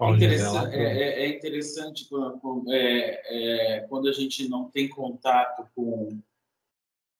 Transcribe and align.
É 0.00 0.10
interessante, 0.12 0.74
é, 0.76 0.82
é, 0.82 1.22
é 1.24 1.36
interessante 1.36 2.08
quando, 2.08 2.72
é, 2.72 3.22
é, 3.26 3.80
quando 3.80 4.08
a 4.08 4.12
gente 4.12 4.48
não 4.48 4.70
tem 4.70 4.88
contato 4.88 5.68
com, 5.74 6.18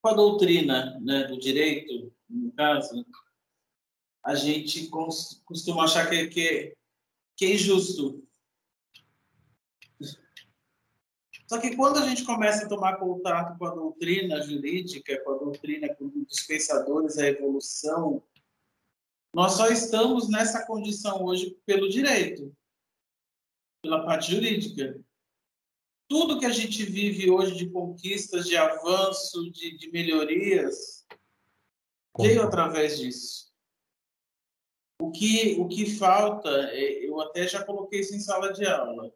com 0.01 0.09
a 0.09 0.15
doutrina 0.15 0.99
né, 1.01 1.25
do 1.25 1.39
direito, 1.39 2.11
no 2.29 2.51
caso, 2.53 3.05
a 4.25 4.35
gente 4.35 4.89
costuma 5.45 5.85
achar 5.85 6.09
que, 6.09 6.29
que, 6.29 6.75
que 7.37 7.45
é 7.45 7.55
injusto. 7.55 8.27
Só 11.47 11.59
que 11.61 11.77
quando 11.77 11.99
a 11.99 12.09
gente 12.09 12.25
começa 12.25 12.65
a 12.65 12.69
tomar 12.69 12.97
contato 12.97 13.59
com 13.59 13.67
a 13.67 13.75
doutrina 13.75 14.41
jurídica, 14.41 15.23
com 15.23 15.33
a 15.33 15.39
doutrina 15.39 15.95
dos 15.99 16.43
pensadores, 16.45 17.19
a 17.19 17.27
evolução, 17.27 18.23
nós 19.35 19.53
só 19.53 19.69
estamos 19.69 20.31
nessa 20.31 20.65
condição 20.65 21.25
hoje 21.25 21.59
pelo 21.67 21.87
direito 21.87 22.57
pela 23.83 24.05
parte 24.05 24.33
jurídica. 24.33 24.99
Tudo 26.09 26.39
que 26.39 26.47
a 26.47 26.51
gente 26.51 26.85
vive 26.85 27.31
hoje 27.31 27.55
de 27.55 27.71
conquistas, 27.71 28.47
de 28.47 28.57
avanço, 28.57 29.51
de, 29.53 29.77
de 29.77 29.91
melhorias, 29.91 31.07
veio 32.19 32.43
através 32.43 32.99
disso. 32.99 33.51
O 35.01 35.11
que, 35.11 35.57
o 35.59 35.69
que 35.69 35.97
falta, 35.97 36.51
é, 36.73 37.07
eu 37.07 37.21
até 37.21 37.47
já 37.47 37.65
coloquei 37.65 38.01
isso 38.01 38.15
em 38.15 38.21
sala 38.21 38.53
de 38.53 38.67
aula, 38.67 39.13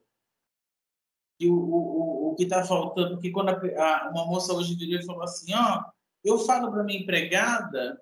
e 1.38 1.48
o, 1.48 1.54
o, 1.54 2.30
o 2.30 2.34
que 2.36 2.44
está 2.44 2.64
faltando, 2.64 3.20
que 3.20 3.30
quando 3.30 3.50
a, 3.50 3.52
a, 3.52 4.10
uma 4.10 4.24
moça 4.26 4.54
hoje 4.54 4.76
virou 4.76 5.00
e 5.00 5.04
falou 5.04 5.22
assim, 5.22 5.52
ó, 5.52 5.80
oh, 5.80 5.92
eu 6.22 6.38
falo 6.38 6.70
para 6.70 6.84
minha 6.84 7.00
empregada 7.00 8.00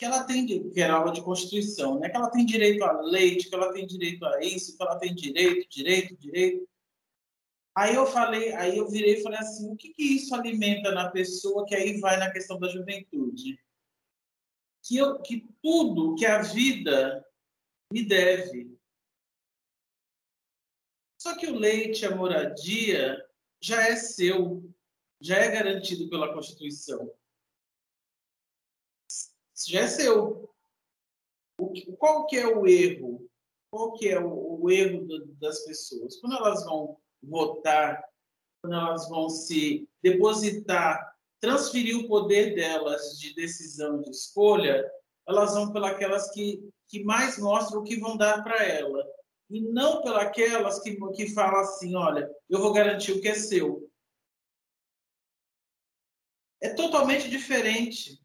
que 0.00 0.06
ela 0.06 0.24
tem, 0.24 0.46
que 0.46 0.80
era 0.80 0.94
aula 0.94 1.12
de 1.12 1.20
Constituição, 1.20 2.00
né? 2.00 2.08
que 2.08 2.16
ela 2.16 2.30
tem 2.30 2.46
direito 2.46 2.82
a 2.82 3.02
leite, 3.02 3.50
que 3.50 3.54
ela 3.54 3.70
tem 3.70 3.86
direito 3.86 4.24
a 4.24 4.42
isso, 4.42 4.74
que 4.74 4.82
ela 4.82 4.98
tem 4.98 5.14
direito, 5.14 5.68
direito, 5.68 6.16
direito. 6.16 6.66
Aí 7.76 7.94
eu 7.94 8.06
falei, 8.06 8.50
aí 8.54 8.78
eu 8.78 8.88
virei 8.88 9.18
e 9.18 9.22
falei 9.22 9.38
assim, 9.38 9.70
o 9.70 9.76
que, 9.76 9.90
que 9.90 10.02
isso 10.02 10.34
alimenta 10.34 10.90
na 10.92 11.10
pessoa 11.10 11.66
que 11.66 11.74
aí 11.74 12.00
vai 12.00 12.16
na 12.16 12.30
questão 12.30 12.58
da 12.58 12.70
juventude? 12.70 13.60
Que, 14.84 14.96
eu, 14.96 15.20
que 15.20 15.46
tudo 15.62 16.14
que 16.14 16.24
a 16.24 16.40
vida 16.40 17.22
me 17.92 18.02
deve. 18.02 18.74
Só 21.20 21.36
que 21.36 21.46
o 21.46 21.58
leite, 21.58 22.06
a 22.06 22.16
moradia, 22.16 23.22
já 23.60 23.86
é 23.86 23.96
seu, 23.96 24.64
já 25.20 25.36
é 25.36 25.50
garantido 25.50 26.08
pela 26.08 26.32
Constituição 26.32 27.12
já 29.68 29.80
é 29.80 29.86
seu. 29.86 30.50
O, 31.58 31.96
qual 31.96 32.26
que 32.26 32.36
é 32.36 32.46
o 32.46 32.66
erro? 32.66 33.28
Qual 33.70 33.92
que 33.94 34.08
é 34.08 34.18
o, 34.18 34.62
o 34.62 34.70
erro 34.70 35.06
do, 35.06 35.26
das 35.34 35.64
pessoas? 35.64 36.16
Quando 36.20 36.36
elas 36.36 36.64
vão 36.64 36.96
votar, 37.22 38.02
quando 38.62 38.74
elas 38.74 39.08
vão 39.08 39.28
se 39.28 39.88
depositar, 40.02 41.16
transferir 41.40 41.96
o 41.96 42.08
poder 42.08 42.54
delas 42.54 43.18
de 43.18 43.34
decisão, 43.34 44.00
de 44.00 44.10
escolha, 44.10 44.90
elas 45.26 45.54
vão 45.54 45.72
pelas 45.72 46.30
que, 46.32 46.68
que 46.88 47.02
mais 47.04 47.38
mostram 47.38 47.80
o 47.80 47.84
que 47.84 47.98
vão 47.98 48.16
dar 48.16 48.42
para 48.42 48.62
ela. 48.64 49.04
E 49.48 49.60
não 49.60 50.02
pelas 50.02 50.80
que, 50.80 50.96
que 51.12 51.34
falam 51.34 51.60
assim, 51.60 51.94
olha, 51.96 52.30
eu 52.48 52.60
vou 52.60 52.72
garantir 52.72 53.12
o 53.12 53.20
que 53.20 53.28
é 53.28 53.34
seu. 53.34 53.90
É 56.60 56.74
totalmente 56.74 57.28
diferente. 57.28 58.19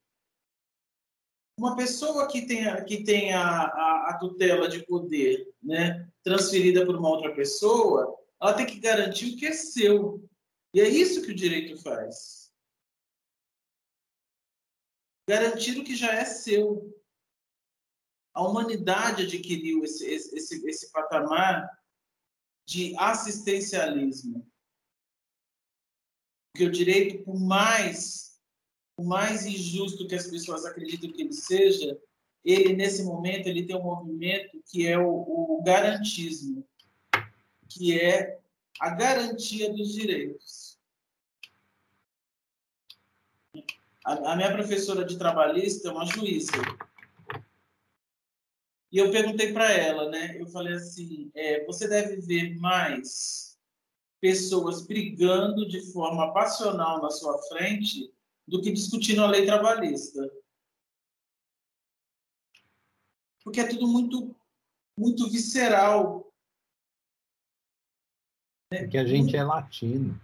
Uma 1.57 1.75
pessoa 1.75 2.27
que 2.27 2.45
tem, 2.45 2.67
a, 2.67 2.83
que 2.83 3.03
tem 3.03 3.33
a, 3.33 3.41
a, 3.41 4.09
a 4.09 4.17
tutela 4.19 4.67
de 4.67 4.85
poder 4.85 5.53
né, 5.63 6.09
transferida 6.21 6.85
por 6.85 6.95
uma 6.97 7.09
outra 7.09 7.33
pessoa, 7.33 8.19
ela 8.41 8.53
tem 8.53 8.65
que 8.65 8.79
garantir 8.79 9.33
o 9.33 9.37
que 9.37 9.45
é 9.45 9.53
seu. 9.53 10.27
E 10.73 10.81
é 10.81 10.87
isso 10.89 11.21
que 11.21 11.31
o 11.31 11.35
direito 11.35 11.81
faz. 11.81 12.51
Garantir 15.27 15.79
o 15.79 15.83
que 15.83 15.95
já 15.95 16.13
é 16.13 16.25
seu. 16.25 16.93
A 18.33 18.45
humanidade 18.45 19.23
adquiriu 19.23 19.83
esse, 19.85 20.05
esse, 20.05 20.67
esse 20.67 20.91
patamar 20.91 21.69
de 22.67 22.93
assistencialismo. 22.97 24.45
Porque 26.51 26.65
o 26.65 26.71
direito, 26.71 27.23
por 27.23 27.39
mais 27.39 28.34
o 28.97 29.03
mais 29.03 29.45
injusto 29.45 30.07
que 30.07 30.15
as 30.15 30.27
pessoas 30.27 30.65
acreditam 30.65 31.11
que 31.11 31.21
ele 31.21 31.33
seja, 31.33 31.99
ele 32.43 32.73
nesse 32.73 33.03
momento 33.03 33.47
ele 33.47 33.65
tem 33.65 33.75
um 33.75 33.83
movimento 33.83 34.61
que 34.71 34.87
é 34.87 34.97
o, 34.97 35.09
o 35.09 35.61
garantismo, 35.63 36.65
que 37.67 37.99
é 37.99 38.39
a 38.79 38.89
garantia 38.91 39.71
dos 39.73 39.93
direitos. 39.93 40.79
A, 44.05 44.33
a 44.33 44.35
minha 44.35 44.51
professora 44.51 45.03
de 45.03 45.17
trabalhista 45.17 45.89
é 45.89 45.91
uma 45.91 46.05
juíza. 46.05 46.51
E 48.91 48.97
eu 48.97 49.11
perguntei 49.11 49.51
para 49.51 49.73
ela, 49.73 50.09
né? 50.09 50.39
Eu 50.39 50.47
falei 50.47 50.73
assim: 50.73 51.31
é, 51.33 51.65
você 51.65 51.87
deve 51.87 52.21
ver 52.21 52.55
mais 52.59 53.57
pessoas 54.21 54.85
brigando 54.85 55.67
de 55.67 55.81
forma 55.91 56.31
passional 56.33 57.01
na 57.01 57.09
sua 57.09 57.37
frente 57.49 58.14
do 58.47 58.61
que 58.61 58.71
discutindo 58.71 59.23
a 59.23 59.27
lei 59.27 59.45
trabalhista. 59.45 60.21
Porque 63.43 63.59
é 63.59 63.67
tudo 63.67 63.87
muito, 63.87 64.35
muito 64.97 65.29
visceral. 65.29 66.31
Porque 68.69 68.97
a 68.97 69.05
gente 69.05 69.35
é 69.35 69.43
latino. 69.43 70.19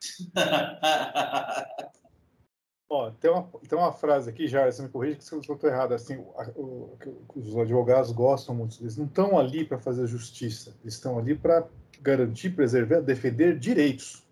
Ó, 2.90 3.10
tem, 3.12 3.30
uma, 3.30 3.48
tem 3.66 3.78
uma 3.78 3.90
frase 3.90 4.28
aqui, 4.28 4.46
já, 4.46 4.70
você 4.70 4.82
me 4.82 4.90
corrige 4.90 5.16
que 5.16 5.34
eu 5.34 5.40
estou 5.40 5.58
errado. 5.70 5.94
Assim, 5.94 6.18
o, 6.18 6.28
o, 6.54 6.98
os 7.34 7.56
advogados 7.56 8.12
gostam 8.12 8.54
muito. 8.54 8.82
Eles 8.82 8.98
não 8.98 9.06
estão 9.06 9.38
ali 9.38 9.64
para 9.64 9.78
fazer 9.78 10.06
justiça. 10.06 10.76
Eles 10.82 10.92
estão 10.94 11.18
ali 11.18 11.34
para 11.34 11.66
garantir, 12.02 12.50
preservar, 12.50 13.00
defender 13.00 13.58
direitos. 13.58 14.22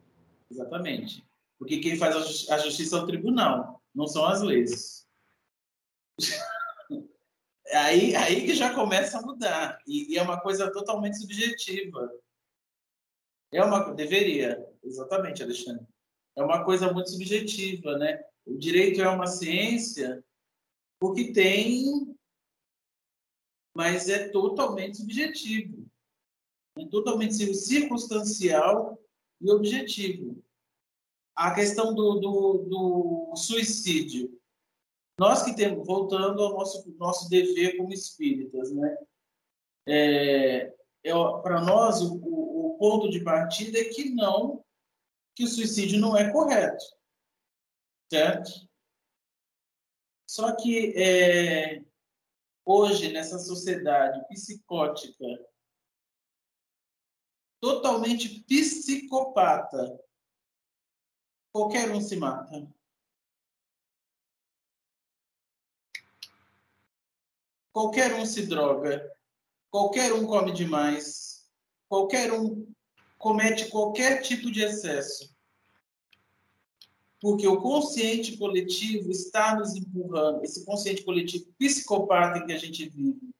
Exatamente. 0.50 1.24
Porque 1.60 1.78
quem 1.78 1.94
faz 1.94 2.48
a 2.48 2.58
justiça 2.58 2.96
é 2.96 3.00
o 3.00 3.06
tribunal, 3.06 3.84
não 3.94 4.06
são 4.06 4.24
as 4.24 4.40
leis. 4.40 5.06
aí, 7.70 8.16
aí 8.16 8.46
que 8.46 8.54
já 8.54 8.74
começa 8.74 9.18
a 9.18 9.22
mudar. 9.22 9.78
E, 9.86 10.14
e, 10.14 10.18
é 10.18 10.22
uma 10.22 10.40
coisa 10.40 10.72
totalmente 10.72 11.18
subjetiva. 11.18 12.10
É 13.52 13.62
uma. 13.62 13.92
Deveria, 13.92 14.66
exatamente, 14.82 15.42
Alexandre. 15.42 15.86
É 16.34 16.42
uma 16.42 16.64
coisa 16.64 16.90
muito 16.94 17.10
subjetiva, 17.10 17.98
né? 17.98 18.24
O 18.46 18.56
direito 18.56 19.02
é 19.02 19.08
uma 19.10 19.26
ciência 19.26 20.24
porque 20.98 21.30
tem. 21.30 22.16
Mas 23.76 24.08
é 24.08 24.30
totalmente 24.30 24.96
subjetivo. 24.96 25.86
É 26.78 26.86
totalmente 26.86 27.34
circunstancial 27.54 28.98
e 29.42 29.50
objetivo 29.50 30.42
a 31.40 31.54
questão 31.54 31.94
do, 31.94 32.20
do, 32.20 32.58
do 32.68 33.34
suicídio. 33.34 34.38
Nós 35.18 35.42
que 35.42 35.56
temos, 35.56 35.86
voltando 35.86 36.42
ao 36.42 36.52
nosso, 36.52 36.94
nosso 36.98 37.30
dever 37.30 37.78
como 37.78 37.94
espíritas, 37.94 38.70
né? 38.70 38.98
É, 39.88 40.76
é, 41.02 41.12
Para 41.42 41.62
nós, 41.62 42.02
o, 42.02 42.14
o, 42.14 42.76
ponto 42.78 43.08
de 43.08 43.24
partida 43.24 43.78
é 43.78 43.84
que 43.84 44.10
não, 44.10 44.62
que 45.34 45.44
o 45.44 45.48
suicídio 45.48 45.98
não 45.98 46.14
é 46.14 46.30
correto, 46.30 46.84
certo? 48.12 48.50
Só 50.28 50.54
que 50.54 50.92
é, 50.94 51.82
hoje, 52.66 53.12
nessa 53.12 53.38
sociedade 53.38 54.22
psicótica, 54.28 55.24
totalmente 57.60 58.44
psicopata, 58.44 59.98
Qualquer 61.52 61.90
um 61.90 62.00
se 62.00 62.16
mata. 62.16 62.68
Qualquer 67.72 68.14
um 68.14 68.26
se 68.26 68.46
droga. 68.46 69.10
Qualquer 69.70 70.12
um 70.12 70.26
come 70.26 70.52
demais. 70.52 71.48
Qualquer 71.88 72.32
um 72.32 72.70
comete 73.20 73.68
qualquer 73.68 74.22
tipo 74.22 74.50
de 74.50 74.62
excesso. 74.62 75.36
Porque 77.20 77.46
o 77.46 77.60
consciente 77.60 78.38
coletivo 78.38 79.10
está 79.10 79.54
nos 79.54 79.74
empurrando, 79.74 80.42
esse 80.42 80.64
consciente 80.64 81.04
coletivo 81.04 81.52
psicopata 81.58 82.38
em 82.38 82.46
que 82.46 82.52
a 82.54 82.58
gente 82.58 82.88
vive, 82.88 83.30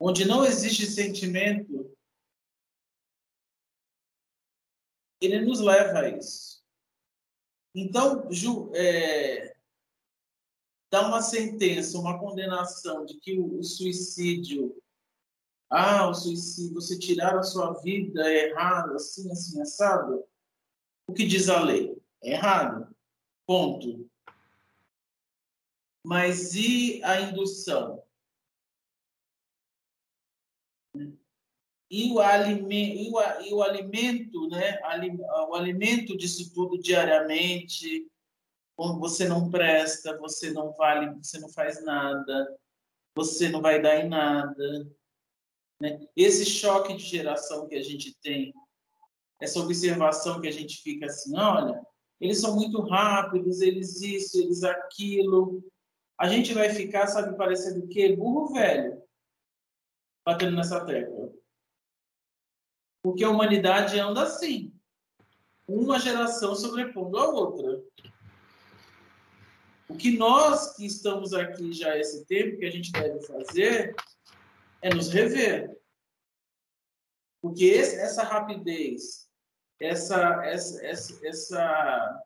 onde 0.00 0.24
não 0.24 0.46
existe 0.46 0.86
sentimento, 0.86 1.94
ele 5.20 5.40
nos 5.40 5.60
leva 5.60 5.98
a 5.98 6.08
isso. 6.08 6.57
Então, 7.74 8.26
Ju, 8.30 8.70
é, 8.74 9.54
dá 10.90 11.06
uma 11.06 11.22
sentença, 11.22 11.98
uma 11.98 12.18
condenação 12.18 13.04
de 13.04 13.18
que 13.18 13.38
o, 13.38 13.58
o 13.58 13.62
suicídio 13.62 14.74
ah, 15.70 16.08
o 16.08 16.14
suicídio, 16.14 16.74
você 16.74 16.98
tirar 16.98 17.36
a 17.36 17.42
sua 17.42 17.74
vida 17.74 18.22
é 18.26 18.48
errado, 18.48 18.94
assim, 18.94 19.30
assim, 19.30 19.60
assado. 19.60 20.24
O 21.06 21.12
que 21.12 21.26
diz 21.26 21.48
a 21.50 21.60
lei? 21.62 21.94
É 22.22 22.32
errado. 22.32 22.88
Ponto. 23.46 24.08
Mas 26.04 26.54
e 26.54 27.02
a 27.04 27.20
indução? 27.20 28.02
E 31.90 32.12
o, 32.12 32.20
alimento, 32.20 32.72
e 32.72 33.10
o, 33.10 33.42
e 33.46 33.54
o 33.54 33.62
alimento, 33.62 34.48
né? 34.48 34.78
O 35.48 35.54
alimento 35.54 36.16
disso 36.16 36.52
tudo 36.52 36.78
diariamente, 36.78 38.06
quando 38.76 39.00
você 39.00 39.26
não 39.26 39.50
presta, 39.50 40.16
você 40.18 40.50
não 40.50 40.72
vale, 40.74 41.14
você 41.22 41.38
não 41.38 41.48
faz 41.48 41.82
nada, 41.84 42.58
você 43.14 43.48
não 43.48 43.60
vai 43.60 43.80
dar 43.80 44.04
em 44.04 44.08
nada. 44.08 44.86
Né? 45.80 46.06
Esse 46.14 46.44
choque 46.44 46.94
de 46.94 47.02
geração 47.02 47.66
que 47.66 47.74
a 47.74 47.82
gente 47.82 48.14
tem, 48.20 48.52
essa 49.40 49.58
observação 49.60 50.40
que 50.40 50.48
a 50.48 50.52
gente 50.52 50.82
fica 50.82 51.06
assim, 51.06 51.36
olha, 51.36 51.80
eles 52.20 52.40
são 52.40 52.54
muito 52.54 52.80
rápidos, 52.82 53.60
eles 53.60 54.02
isso, 54.02 54.40
eles 54.40 54.62
aquilo. 54.62 55.64
A 56.18 56.28
gente 56.28 56.52
vai 56.52 56.70
ficar, 56.70 57.06
sabe, 57.06 57.36
parecendo 57.36 57.84
o 57.84 57.88
quê? 57.88 58.14
Burro 58.14 58.52
velho, 58.52 59.02
batendo 60.24 60.56
nessa 60.56 60.84
tecla. 60.84 61.32
Porque 63.02 63.24
a 63.24 63.30
humanidade 63.30 63.98
anda 63.98 64.22
assim, 64.22 64.72
uma 65.66 65.98
geração 65.98 66.54
sobrepondo 66.54 67.18
a 67.18 67.28
outra. 67.28 67.82
O 69.88 69.96
que 69.96 70.16
nós 70.16 70.76
que 70.76 70.84
estamos 70.86 71.32
aqui 71.32 71.72
já 71.72 71.96
esse 71.96 72.26
tempo 72.26 72.58
que 72.58 72.66
a 72.66 72.70
gente 72.70 72.92
deve 72.92 73.20
fazer 73.26 73.94
é 74.82 74.94
nos 74.94 75.08
rever. 75.08 75.78
Porque 77.40 77.64
esse, 77.64 77.96
essa 77.96 78.22
rapidez, 78.22 79.28
essa, 79.80 80.44
essa, 80.44 80.84
essa, 80.84 81.26
essa, 81.26 82.24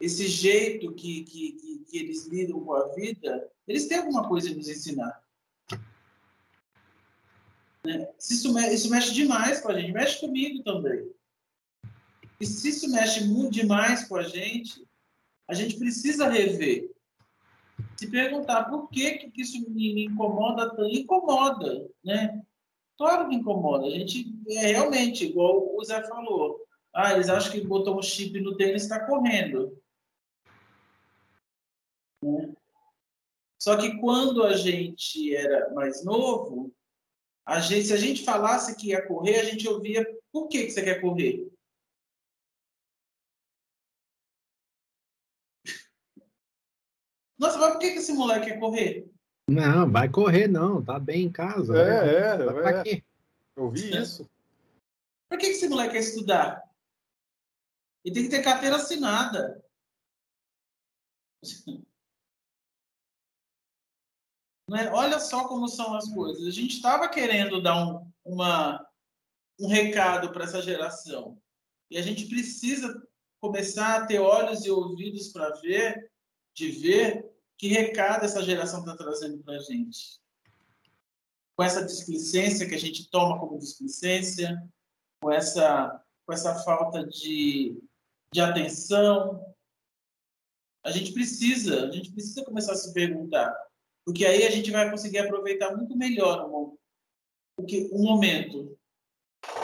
esse 0.00 0.28
jeito 0.28 0.94
que, 0.94 1.24
que, 1.24 1.52
que, 1.52 1.78
que 1.84 1.98
eles 1.98 2.26
lidam 2.26 2.60
com 2.60 2.72
a 2.72 2.88
vida, 2.94 3.50
eles 3.66 3.86
têm 3.88 3.98
alguma 3.98 4.28
coisa 4.28 4.50
a 4.50 4.54
nos 4.54 4.68
ensinar. 4.68 5.25
Né? 7.86 8.08
Isso, 8.18 8.58
isso 8.58 8.90
mexe 8.90 9.14
demais 9.14 9.60
com 9.60 9.70
a 9.70 9.78
gente, 9.78 9.92
mexe 9.92 10.20
comigo 10.20 10.62
também. 10.64 11.08
E 12.40 12.44
se 12.44 12.68
isso 12.68 12.90
mexe 12.90 13.24
muito 13.24 13.52
demais 13.52 14.06
com 14.08 14.16
a 14.16 14.22
gente, 14.22 14.86
a 15.48 15.54
gente 15.54 15.76
precisa 15.76 16.28
rever 16.28 16.90
se 17.96 18.10
perguntar 18.10 18.64
por 18.64 18.88
que, 18.90 19.30
que 19.30 19.40
isso 19.40 19.70
me 19.70 20.04
incomoda 20.04 20.68
tanto, 20.70 20.94
incomoda, 20.94 21.88
né? 22.04 22.42
Claro 22.98 23.28
que 23.28 23.36
incomoda. 23.36 23.86
A 23.86 23.90
gente 23.90 24.34
é 24.48 24.66
realmente, 24.68 25.24
igual 25.24 25.74
o 25.74 25.84
Zé 25.84 26.02
falou, 26.04 26.66
ah, 26.92 27.12
eles 27.12 27.28
acham 27.28 27.52
que 27.52 27.60
botou 27.60 27.98
um 27.98 28.02
chip 28.02 28.38
no 28.40 28.56
tênis 28.56 28.82
está 28.82 29.00
correndo. 29.06 29.78
Né? 32.22 32.54
Só 33.58 33.76
que 33.76 33.98
quando 33.98 34.42
a 34.42 34.54
gente 34.56 35.34
era 35.34 35.72
mais 35.74 36.04
novo, 36.04 36.74
a 37.46 37.60
gente, 37.60 37.86
se 37.86 37.92
a 37.92 37.96
gente 37.96 38.24
falasse 38.24 38.74
que 38.74 38.88
ia 38.88 39.06
correr, 39.06 39.38
a 39.38 39.44
gente 39.44 39.68
ouvia 39.68 40.04
por 40.32 40.48
que, 40.48 40.64
que 40.64 40.72
você 40.72 40.82
quer 40.82 41.00
correr? 41.00 41.48
Nossa, 47.38 47.56
mas 47.56 47.70
por 47.70 47.78
que, 47.78 47.92
que 47.92 47.98
esse 47.98 48.12
moleque 48.12 48.46
quer 48.46 48.58
correr? 48.58 49.08
Não, 49.48 49.88
vai 49.88 50.10
correr 50.10 50.48
não, 50.48 50.84
tá 50.84 50.98
bem 50.98 51.26
em 51.26 51.30
casa. 51.30 51.72
É, 51.78 51.84
né? 51.84 52.90
é, 52.90 52.96
é. 52.96 53.02
Eu 53.56 53.70
vi 53.70 53.94
é. 53.94 54.02
isso. 54.02 54.28
Por 55.28 55.38
que, 55.38 55.46
que 55.46 55.52
esse 55.52 55.68
moleque 55.68 55.92
quer 55.92 56.00
estudar? 56.00 56.68
Ele 58.04 58.14
tem 58.14 58.24
que 58.24 58.30
ter 58.30 58.42
carteira 58.42 58.74
assinada. 58.76 59.64
É? 64.74 64.90
Olha 64.90 65.20
só 65.20 65.46
como 65.46 65.68
são 65.68 65.94
as 65.94 66.08
coisas. 66.12 66.46
A 66.46 66.50
gente 66.50 66.76
estava 66.76 67.08
querendo 67.08 67.62
dar 67.62 67.86
um, 67.86 68.10
uma, 68.24 68.84
um 69.60 69.68
recado 69.68 70.32
para 70.32 70.44
essa 70.44 70.60
geração. 70.60 71.40
E 71.90 71.96
a 71.96 72.02
gente 72.02 72.26
precisa 72.26 73.00
começar 73.40 73.96
a 73.96 74.06
ter 74.06 74.18
olhos 74.18 74.64
e 74.64 74.70
ouvidos 74.70 75.28
para 75.28 75.50
ver 75.60 76.10
de 76.52 76.70
ver 76.70 77.30
que 77.56 77.68
recado 77.68 78.24
essa 78.24 78.42
geração 78.42 78.80
está 78.80 78.96
trazendo 78.96 79.38
para 79.42 79.54
a 79.54 79.58
gente. 79.58 80.20
Com 81.54 81.62
essa 81.62 81.84
displicência 81.84 82.68
que 82.68 82.74
a 82.74 82.78
gente 82.78 83.08
toma 83.08 83.38
como 83.38 83.58
displicência, 83.58 84.62
com 85.20 85.30
essa, 85.30 86.02
com 86.26 86.32
essa 86.32 86.54
falta 86.64 87.06
de, 87.06 87.80
de 88.32 88.40
atenção. 88.40 89.54
A 90.84 90.90
gente 90.90 91.12
precisa, 91.12 91.86
a 91.86 91.90
gente 91.90 92.12
precisa 92.12 92.44
começar 92.44 92.72
a 92.72 92.76
se 92.76 92.92
perguntar, 92.92 93.54
porque 94.06 94.24
aí 94.24 94.46
a 94.46 94.50
gente 94.50 94.70
vai 94.70 94.88
conseguir 94.88 95.18
aproveitar 95.18 95.76
muito 95.76 95.98
melhor 95.98 96.48
o, 96.48 96.78
o, 97.58 97.64
que, 97.64 97.90
o 97.92 97.98
momento. 97.98 98.78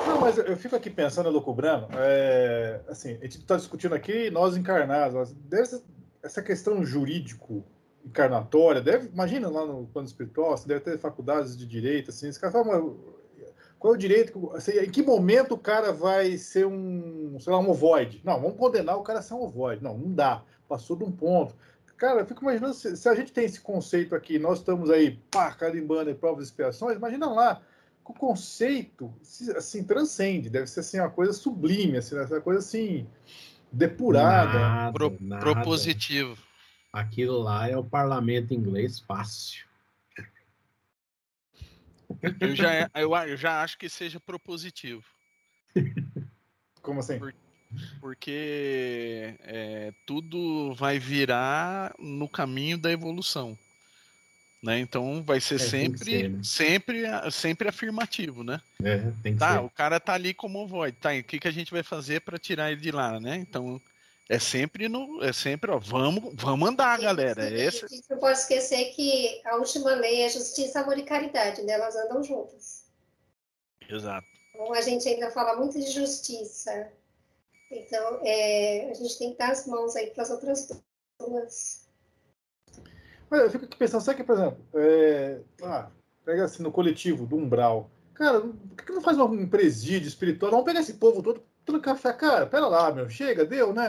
Não, 0.05 0.21
mas 0.21 0.37
eu 0.37 0.57
fico 0.57 0.75
aqui 0.75 0.91
pensando, 0.91 1.31
Lucubrano, 1.31 1.87
é, 1.93 2.81
assim, 2.89 3.11
a 3.11 3.23
gente 3.23 3.39
está 3.39 3.57
discutindo 3.57 3.95
aqui 3.95 4.31
nós 4.31 4.57
encarnados, 4.57 5.33
deve 5.33 5.81
essa 6.25 6.43
questão 6.43 6.85
jurídico 6.85 7.65
encarnatória, 8.05 8.81
deve, 8.81 9.09
imagina 9.09 9.49
lá 9.49 9.65
no 9.65 9.87
plano 9.87 10.09
espiritual, 10.09 10.57
você 10.57 10.67
deve 10.67 10.81
ter 10.81 10.99
faculdades 10.99 11.57
de 11.57 11.65
direito, 11.65 12.11
assim, 12.11 12.29
esse 12.29 12.41
cara 12.41 12.53
fala, 12.53 12.97
qual 13.79 13.95
é 13.95 13.97
o 13.97 13.99
direito, 13.99 14.51
assim, 14.55 14.73
em 14.73 14.91
que 14.91 15.03
momento 15.03 15.55
o 15.55 15.59
cara 15.59 15.93
vai 15.93 16.37
ser 16.37 16.67
um, 16.67 17.39
sei 17.39 17.53
lá, 17.53 17.61
um 17.61 17.71
ovoide? 17.71 18.21
Não, 18.25 18.41
vamos 18.41 18.57
condenar 18.57 18.97
o 18.97 19.03
cara 19.03 19.21
a 19.21 19.23
ser 19.23 19.35
um 19.35 19.43
ovoide. 19.43 19.83
Não, 19.83 19.99
não 19.99 20.13
dá, 20.13 20.45
passou 20.69 20.97
de 20.97 21.03
um 21.03 21.11
ponto. 21.11 21.57
Cara, 22.03 22.19
eu 22.19 22.27
fico 22.27 22.43
imaginando, 22.43 22.75
se, 22.75 22.97
se 22.97 23.09
a 23.09 23.15
gente 23.15 23.31
tem 23.33 23.45
esse 23.45 23.61
conceito 23.61 24.13
aqui, 24.13 24.37
nós 24.37 24.59
estamos 24.59 24.91
aí, 24.91 25.21
pá, 25.31 25.53
carimbando 25.55 26.11
em 26.11 26.17
provas 26.17 26.43
e 26.43 26.49
expiações, 26.49 26.97
imagina 26.97 27.31
lá, 27.31 27.63
o 28.05 28.13
conceito, 28.13 29.15
assim, 29.57 29.85
transcende, 29.85 30.51
deve 30.51 30.67
ser, 30.67 30.81
assim, 30.81 30.99
uma 30.99 31.09
coisa 31.09 31.33
sublime, 31.33 31.99
assim, 31.99 32.19
essa 32.19 32.41
coisa, 32.41 32.59
assim, 32.59 33.07
depurada. 33.71 34.59
Nada, 34.59 34.93
Pro, 34.93 35.17
nada. 35.21 35.43
Propositivo. 35.45 36.37
Aquilo 36.93 37.39
lá 37.39 37.69
é 37.69 37.77
o 37.77 37.85
parlamento 37.85 38.53
inglês 38.53 38.99
fácil. 38.99 39.65
Eu 42.41 42.57
já, 42.57 42.91
eu, 42.97 43.15
eu 43.15 43.37
já 43.37 43.63
acho 43.63 43.79
que 43.79 43.89
seja 43.89 44.19
propositivo. 44.19 45.05
Como 46.83 46.99
assim? 46.99 47.21
Por, 47.21 47.33
porque 48.01 49.35
é, 49.41 49.93
tudo 50.07 50.75
vai 50.75 50.99
virar 50.99 51.95
no 51.99 52.29
caminho 52.29 52.79
da 52.79 52.91
evolução. 52.91 53.57
Né? 54.63 54.79
Então 54.79 55.23
vai 55.25 55.41
ser 55.41 55.57
é, 55.57 55.59
sempre, 55.59 56.05
ser, 56.05 56.31
né? 56.31 56.41
sempre, 56.45 57.03
sempre 57.33 57.69
afirmativo, 57.69 58.45
né? 58.45 58.61
É, 58.83 58.99
tem 59.21 59.33
que 59.33 59.39
tá, 59.41 59.55
ser. 59.55 59.59
o 59.59 59.71
cara 59.71 59.99
tá 59.99 60.15
ali 60.15 60.33
como 60.33 60.69
void, 60.69 60.97
tá? 60.99 61.11
O 61.13 61.25
que, 61.25 61.41
que 61.41 61.49
a 61.49 61.53
gente 61.53 61.73
vai 61.73 61.83
fazer 61.83 62.21
para 62.21 62.39
tirar 62.39 62.71
ele 62.71 62.81
de 62.81 62.93
lá, 62.93 63.19
né? 63.19 63.37
Então 63.37 63.81
é 64.29 64.39
sempre 64.39 64.89
no, 64.89 65.23
é 65.23 65.33
sempre, 65.33 65.71
ó, 65.71 65.79
vamos, 65.79 66.33
vamos 66.37 66.69
andar, 66.69 66.97
sim, 66.97 67.05
galera. 67.05 67.49
Sim, 67.49 67.55
Esse... 67.55 68.05
Não 68.09 68.19
pode 68.19 68.39
esquecer 68.39 68.85
que 68.95 69.43
a 69.45 69.57
última 69.57 69.95
lei 69.95 70.23
é 70.23 70.29
justiça, 70.29 70.81
amor 70.81 70.97
e 70.97 71.03
caridade, 71.03 71.61
né? 71.63 71.73
Elas 71.73 71.97
andam 71.97 72.23
juntas. 72.23 72.85
Exato. 73.89 74.27
Então 74.55 74.73
a 74.73 74.81
gente 74.81 75.09
ainda 75.09 75.31
fala 75.31 75.57
muito 75.57 75.79
de 75.79 75.91
justiça. 75.91 76.91
Então 77.73 78.21
é, 78.23 78.91
a 78.91 78.95
gente 78.95 79.19
tem 79.19 79.33
que 79.33 79.39
dar 79.39 79.51
as 79.51 79.67
mãos 79.67 79.97
aí 79.97 80.09
para 80.11 80.23
as 80.23 80.31
outras 80.31 80.69
duas. 81.19 81.89
Mas 83.31 83.41
eu 83.41 83.51
fico 83.51 83.65
aqui 83.65 83.77
pensando, 83.79 84.03
sabe 84.03 84.19
que, 84.19 84.25
por 84.25 84.37
exemplo, 84.37 84.63
é, 84.75 85.41
ah, 85.63 85.91
pega 86.23 86.45
assim 86.45 86.63
no 86.63 86.71
coletivo 86.71 87.25
do 87.25 87.37
Umbral. 87.37 87.91
Cara, 88.13 88.41
por 88.41 88.85
que 88.85 88.93
não 88.93 89.01
faz 89.01 89.19
um 89.19 89.49
presídio 89.49 90.07
espiritual? 90.07 90.51
Vamos 90.51 90.67
pegar 90.67 90.81
esse 90.81 90.95
povo 90.95 91.23
todo 91.23 91.43
pelo 91.65 91.81
café. 91.81 92.13
Cara, 92.13 92.47
pera 92.47 92.67
lá, 92.67 92.93
meu, 92.93 93.09
chega, 93.09 93.47
deu, 93.47 93.73
né? 93.73 93.89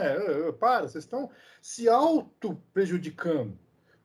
Para, 0.58 0.88
vocês 0.88 1.04
estão 1.04 1.30
se 1.60 1.86
auto-prejudicando. 1.88 3.58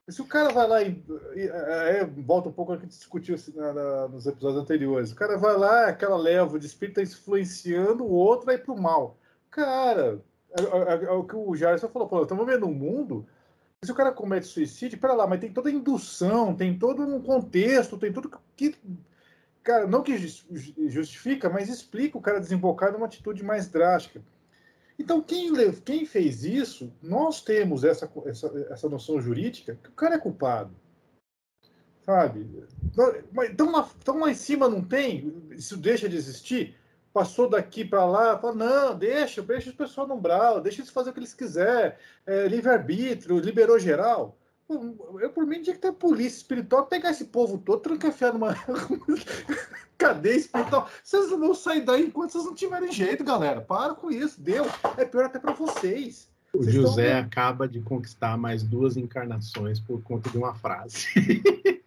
Se 0.06 0.20
o 0.20 0.26
cara 0.26 0.52
vai 0.52 0.68
lá 0.68 0.82
e, 0.82 1.02
e 1.36 1.48
é, 1.48 2.04
volta 2.04 2.48
um 2.48 2.52
pouco 2.52 2.72
ao 2.72 2.78
que 2.78 2.86
discutiu 2.86 3.36
assim, 3.36 3.52
na, 3.54 3.72
na, 3.72 4.08
nos 4.08 4.26
episódios 4.26 4.60
anteriores, 4.60 5.12
o 5.12 5.14
cara 5.14 5.38
vai 5.38 5.56
lá, 5.56 5.86
aquela 5.86 6.16
leva 6.16 6.58
de 6.58 6.66
espírito 6.66 7.00
está 7.00 7.16
influenciando 7.16 8.04
o 8.04 8.10
outro 8.10 8.46
vai 8.46 8.58
para 8.58 8.74
o 8.74 8.80
mal. 8.80 9.19
Cara, 9.50 10.20
é, 10.50 10.62
é, 10.62 11.04
é, 11.04 11.10
o 11.10 11.24
que 11.24 11.36
o 11.36 11.54
Jarson 11.54 11.88
falou, 11.88 12.08
pô, 12.08 12.22
estamos 12.22 12.46
vendo 12.46 12.66
um 12.66 12.74
mundo 12.74 13.26
se 13.82 13.92
o 13.92 13.94
cara 13.94 14.12
comete 14.12 14.46
suicídio, 14.46 14.98
pera 14.98 15.14
lá, 15.14 15.26
mas 15.26 15.40
tem 15.40 15.50
toda 15.50 15.70
a 15.70 15.72
indução, 15.72 16.54
tem 16.54 16.78
todo 16.78 17.02
um 17.02 17.22
contexto, 17.22 17.96
tem 17.96 18.12
tudo 18.12 18.30
que. 18.54 18.76
Cara, 19.62 19.86
não 19.86 20.02
que 20.02 20.16
justifica, 20.88 21.48
mas 21.48 21.68
explica 21.68 22.18
o 22.18 22.20
cara 22.20 22.40
desembocar 22.40 22.92
numa 22.92 23.06
atitude 23.06 23.42
mais 23.42 23.68
drástica. 23.68 24.22
Então, 24.98 25.22
quem, 25.22 25.50
quem 25.82 26.04
fez 26.04 26.44
isso, 26.44 26.92
nós 27.02 27.42
temos 27.42 27.84
essa, 27.84 28.10
essa, 28.26 28.66
essa 28.70 28.88
noção 28.88 29.20
jurídica 29.20 29.78
que 29.82 29.88
o 29.88 29.92
cara 29.92 30.16
é 30.16 30.18
culpado. 30.18 30.74
Sabe? 32.02 32.46
Então 32.84 33.70
lá, 33.70 33.90
então 33.98 34.18
lá 34.18 34.30
em 34.30 34.34
cima 34.34 34.68
não 34.68 34.82
tem, 34.82 35.32
isso 35.52 35.76
deixa 35.76 36.08
de 36.08 36.16
existir? 36.16 36.76
Passou 37.12 37.48
daqui 37.48 37.84
para 37.84 38.04
lá, 38.04 38.38
fala, 38.38 38.54
não, 38.54 38.96
deixa, 38.96 39.42
deixa 39.42 39.70
o 39.70 39.74
pessoal 39.74 40.06
no 40.06 40.14
umbral, 40.14 40.60
deixa 40.60 40.80
eles 40.80 40.90
fazer 40.90 41.10
o 41.10 41.12
que 41.12 41.18
eles 41.18 41.34
quiserem, 41.34 41.92
é, 42.24 42.46
livre-arbítrio, 42.46 43.38
liberou 43.38 43.78
geral. 43.78 44.36
Eu, 45.20 45.30
por 45.30 45.44
mim, 45.44 45.60
tinha 45.60 45.74
que 45.74 45.82
ter 45.82 45.92
polícia 45.92 46.36
espiritual, 46.38 46.86
pegar 46.86 47.10
esse 47.10 47.24
povo 47.24 47.58
todo, 47.58 47.80
trancafiar 47.80 48.32
numa 48.32 48.54
cadeia 49.98 50.36
espiritual. 50.36 50.88
Vocês 51.02 51.28
não 51.28 51.40
vão 51.40 51.54
sair 51.54 51.80
daí 51.80 52.06
enquanto 52.06 52.30
vocês 52.30 52.44
não 52.44 52.54
tiverem 52.54 52.92
jeito, 52.92 53.24
galera. 53.24 53.60
Para 53.60 53.94
com 53.94 54.12
isso, 54.12 54.40
deu. 54.40 54.64
É 54.96 55.04
pior 55.04 55.24
até 55.24 55.40
para 55.40 55.52
vocês. 55.52 56.30
O 56.52 56.58
vocês 56.58 56.74
José 56.74 57.06
estão... 57.06 57.20
acaba 57.20 57.66
de 57.66 57.80
conquistar 57.80 58.36
mais 58.36 58.62
duas 58.62 58.96
encarnações 58.96 59.80
por 59.80 60.00
conta 60.02 60.30
de 60.30 60.38
uma 60.38 60.54
frase. 60.54 61.08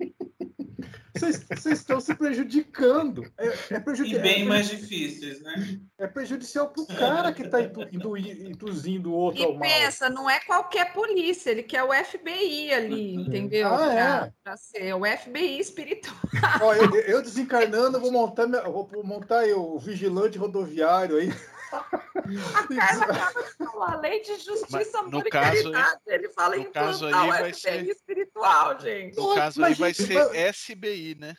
Vocês 1.16 1.46
estão 1.66 2.00
se 2.00 2.16
prejudicando. 2.16 3.32
É, 3.38 3.76
é 3.76 3.80
prejudic... 3.80 4.16
E 4.16 4.20
bem 4.20 4.42
é 4.42 4.46
mais 4.46 4.68
difíceis, 4.68 5.42
né? 5.42 5.80
É 6.00 6.08
prejudicial 6.08 6.70
para 6.70 6.84
o 6.84 6.88
cara 6.88 7.32
que 7.32 7.44
está 7.44 7.60
induzindo 7.92 9.12
o 9.12 9.14
outro 9.14 9.42
e 9.42 9.46
ao 9.46 9.54
mal. 9.54 9.62
pensa, 9.62 10.10
não 10.10 10.28
é 10.30 10.40
qualquer 10.40 10.92
polícia, 10.92 11.52
ele 11.52 11.64
quer 11.64 11.84
o 11.84 11.94
FBI 11.94 12.74
ali, 12.74 13.16
entendeu? 13.16 13.68
Ah, 13.74 13.94
é. 13.94 14.34
Para 14.44 14.58
ser 14.58 14.94
o 14.94 15.06
FBI 15.06 15.60
espiritual. 15.60 16.18
Ó, 16.62 16.74
eu, 16.74 16.94
eu, 17.02 17.22
desencarnando, 17.22 18.00
vou 18.00 18.12
montar, 18.12 18.48
vou 18.48 18.90
montar 19.04 19.46
o 19.56 19.78
vigilante 19.78 20.38
rodoviário 20.38 21.18
aí. 21.18 21.32
A 21.74 22.68
Carla 22.68 23.06
acaba 23.06 23.44
de 23.44 23.54
falar 23.54 24.00
lei 24.00 24.22
de 24.22 24.36
justiça, 24.36 25.04
e 25.14 25.30
caridade. 25.30 26.02
Ele 26.08 26.30
fala 26.30 26.58
em 26.58 26.72
caso 26.72 27.06
aí 27.06 27.12
vai 27.12 27.54
FBI 27.54 27.62
ser... 27.62 27.90
espiritual, 27.90 28.80
gente. 28.80 29.18
No 29.18 29.36
caso 29.36 29.64
aí 29.64 29.74
vai 29.74 29.94
ser 29.94 30.36
SBI, 30.36 31.16
né? 31.20 31.36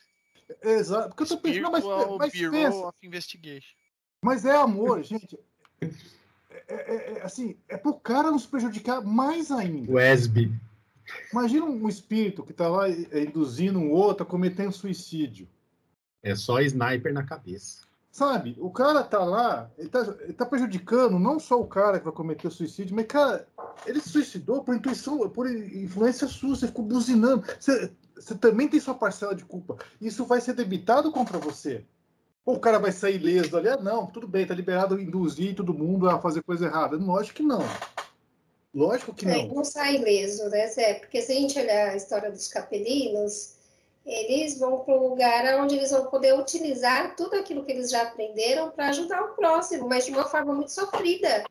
Exato. 0.62 1.08
Porque 1.08 1.22
eu 1.22 1.26
tô 1.26 1.38
pensando, 1.38 1.70
mas, 1.70 1.84
mas 1.84 2.32
Bureau 2.32 2.52
pensa. 2.52 2.76
of 2.76 2.98
Investigation. 3.02 3.74
Mas 4.22 4.44
é 4.44 4.56
amor, 4.56 5.02
gente. 5.02 5.38
É, 5.80 6.74
é, 6.74 7.18
é, 7.18 7.22
assim, 7.22 7.58
é 7.68 7.76
pro 7.76 7.94
cara 7.94 8.30
nos 8.30 8.46
prejudicar 8.46 9.02
mais 9.02 9.50
ainda. 9.50 9.90
O 9.90 9.98
ESB. 9.98 10.50
Imagina 11.30 11.66
um 11.66 11.88
espírito 11.88 12.42
que 12.42 12.52
tá 12.52 12.68
lá 12.68 12.88
induzindo 12.88 13.78
um 13.78 13.90
outro 13.90 14.22
a 14.22 14.26
cometer 14.26 14.66
um 14.66 14.72
suicídio. 14.72 15.48
É 16.22 16.34
só 16.34 16.60
sniper 16.60 17.12
na 17.12 17.22
cabeça. 17.22 17.82
Sabe, 18.14 18.56
o 18.60 18.70
cara 18.70 19.02
tá 19.02 19.24
lá, 19.24 19.68
ele 19.76 19.88
tá, 19.88 20.14
ele 20.20 20.32
tá 20.32 20.46
prejudicando 20.46 21.18
não 21.18 21.40
só 21.40 21.60
o 21.60 21.66
cara 21.66 21.98
que 21.98 22.04
vai 22.04 22.14
cometer 22.14 22.46
o 22.46 22.50
suicídio, 22.50 22.94
mas, 22.94 23.06
cara, 23.06 23.44
ele 23.84 24.00
se 24.00 24.08
suicidou 24.08 24.62
por 24.62 24.76
intuição, 24.76 25.28
por 25.28 25.50
influência 25.50 26.28
sua, 26.28 26.50
você 26.50 26.68
ficou 26.68 26.84
buzinando. 26.84 27.44
Você, 27.58 27.90
você 28.14 28.36
também 28.36 28.68
tem 28.68 28.78
sua 28.78 28.94
parcela 28.94 29.34
de 29.34 29.44
culpa. 29.44 29.78
Isso 30.00 30.24
vai 30.24 30.40
ser 30.40 30.52
debitado 30.52 31.10
contra 31.10 31.38
você. 31.38 31.84
Ou 32.46 32.54
o 32.54 32.60
cara 32.60 32.78
vai 32.78 32.92
sair 32.92 33.18
leso 33.18 33.56
ali? 33.56 33.68
Ah, 33.68 33.78
não, 33.78 34.06
tudo 34.06 34.28
bem, 34.28 34.46
tá 34.46 34.54
liberado 34.54 35.00
induzir 35.00 35.56
todo 35.56 35.74
mundo 35.74 36.08
a 36.08 36.20
fazer 36.20 36.44
coisa 36.44 36.66
errada. 36.66 36.96
Lógico 36.96 37.38
que 37.38 37.42
não. 37.42 37.64
Lógico 38.72 39.12
que 39.12 39.26
é, 39.26 39.38
não. 39.38 39.56
Não 39.56 39.64
sai 39.64 39.98
leso, 39.98 40.48
né, 40.50 40.68
Zé? 40.68 40.94
Porque 41.00 41.20
se 41.20 41.32
a 41.32 41.34
gente 41.34 41.58
olhar 41.58 41.90
a 41.90 41.96
história 41.96 42.30
dos 42.30 42.46
capelinos, 42.46 43.53
eles 44.04 44.58
vão 44.58 44.80
para 44.84 44.94
um 44.94 45.08
lugar 45.08 45.60
onde 45.60 45.76
eles 45.76 45.90
vão 45.90 46.06
poder 46.06 46.38
utilizar 46.38 47.16
tudo 47.16 47.36
aquilo 47.36 47.64
que 47.64 47.72
eles 47.72 47.90
já 47.90 48.02
aprenderam 48.02 48.70
para 48.70 48.88
ajudar 48.88 49.22
o 49.22 49.34
próximo, 49.34 49.88
mas 49.88 50.04
de 50.04 50.12
uma 50.12 50.24
forma 50.24 50.52
muito 50.52 50.72
sofrida. 50.72 51.44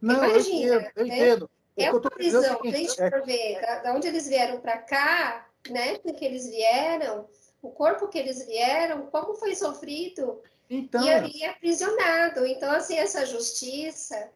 Não, 0.00 0.16
Imagina, 0.16 0.74
eu 0.74 0.74
entendo. 0.74 0.92
Eu 0.96 1.06
né? 1.06 1.16
entendo. 1.16 1.50
É 1.76 1.90
uma 1.90 2.10
visão, 2.16 2.60
deixa 2.62 3.04
é... 3.04 3.18
eu 3.18 3.24
ver, 3.24 3.60
da, 3.60 3.78
da 3.80 3.94
onde 3.94 4.06
eles 4.06 4.28
vieram 4.28 4.60
para 4.60 4.78
cá, 4.78 5.48
né, 5.68 5.98
que 5.98 6.24
eles 6.24 6.48
vieram, 6.48 7.28
o 7.60 7.70
corpo 7.70 8.08
que 8.08 8.18
eles 8.18 8.46
vieram, 8.46 9.06
como 9.06 9.34
foi 9.34 9.54
sofrido 9.56 10.40
então... 10.70 11.02
e 11.04 11.12
ali 11.12 11.44
aprisionado. 11.44 12.46
Então, 12.46 12.70
assim, 12.70 12.96
essa 12.96 13.26
justiça, 13.26 14.30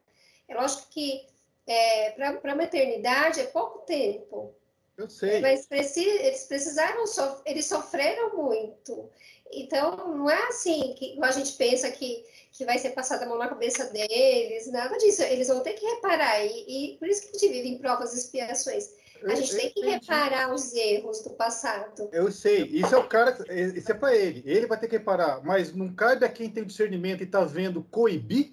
é 0.49 0.55
lógico 0.55 0.89
que 0.91 1.27
é, 1.67 2.13
para 2.13 2.53
a 2.53 2.57
maternidade 2.57 3.41
é 3.41 3.45
pouco 3.45 3.81
tempo, 3.81 4.55
eu 4.99 5.09
sei. 5.09 5.41
Mas 5.41 5.67
preci 5.67 6.05
eles 6.05 6.45
precisaram, 6.45 7.07
sof 7.07 7.41
eles 7.47 7.67
sofreram 7.67 8.37
muito. 8.37 9.09
Então, 9.53 9.97
não 10.17 10.29
é 10.29 10.49
assim 10.49 10.95
que 10.99 11.17
a 11.23 11.31
gente 11.31 11.53
pensa 11.53 11.91
que, 11.91 12.25
que 12.53 12.65
vai 12.65 12.79
ser 12.79 12.91
passada 12.91 13.25
a 13.25 13.29
mão 13.29 13.39
na 13.39 13.49
cabeça 13.49 13.85
deles, 13.87 14.71
nada 14.71 14.99
disso. 14.99 15.23
Eles 15.23 15.49
vão 15.49 15.61
ter 15.61 15.75
que 15.75 15.87
reparar. 15.87 16.45
E, 16.45 16.95
e 16.95 16.99
por 16.99 17.09
isso 17.09 17.23
que 17.23 17.29
a 17.29 17.33
gente 17.39 17.53
vive 17.53 17.69
em 17.69 17.79
provas 17.79 18.13
e 18.13 18.19
expiações. 18.19 18.91
A 19.25 19.35
gente 19.35 19.53
eu, 19.53 19.59
tem 19.59 19.71
que 19.73 19.81
reparar 19.81 20.53
os 20.53 20.75
erros 20.75 21.23
do 21.23 21.31
passado. 21.31 22.09
Eu 22.13 22.31
sei, 22.31 22.65
isso 22.65 22.95
é 22.95 22.99
o 22.99 23.09
cara, 23.09 23.37
isso 23.53 23.91
é 23.91 23.95
para 23.95 24.15
ele. 24.15 24.43
Ele 24.45 24.67
vai 24.67 24.79
ter 24.79 24.89
que 24.89 24.97
reparar, 24.97 25.43
mas 25.45 25.73
não 25.75 25.95
cabe 25.95 26.25
a 26.25 26.29
quem 26.29 26.51
tem 26.51 26.65
discernimento 26.65 27.21
e 27.21 27.25
está 27.25 27.45
vendo 27.45 27.83
coibir? 27.85 28.53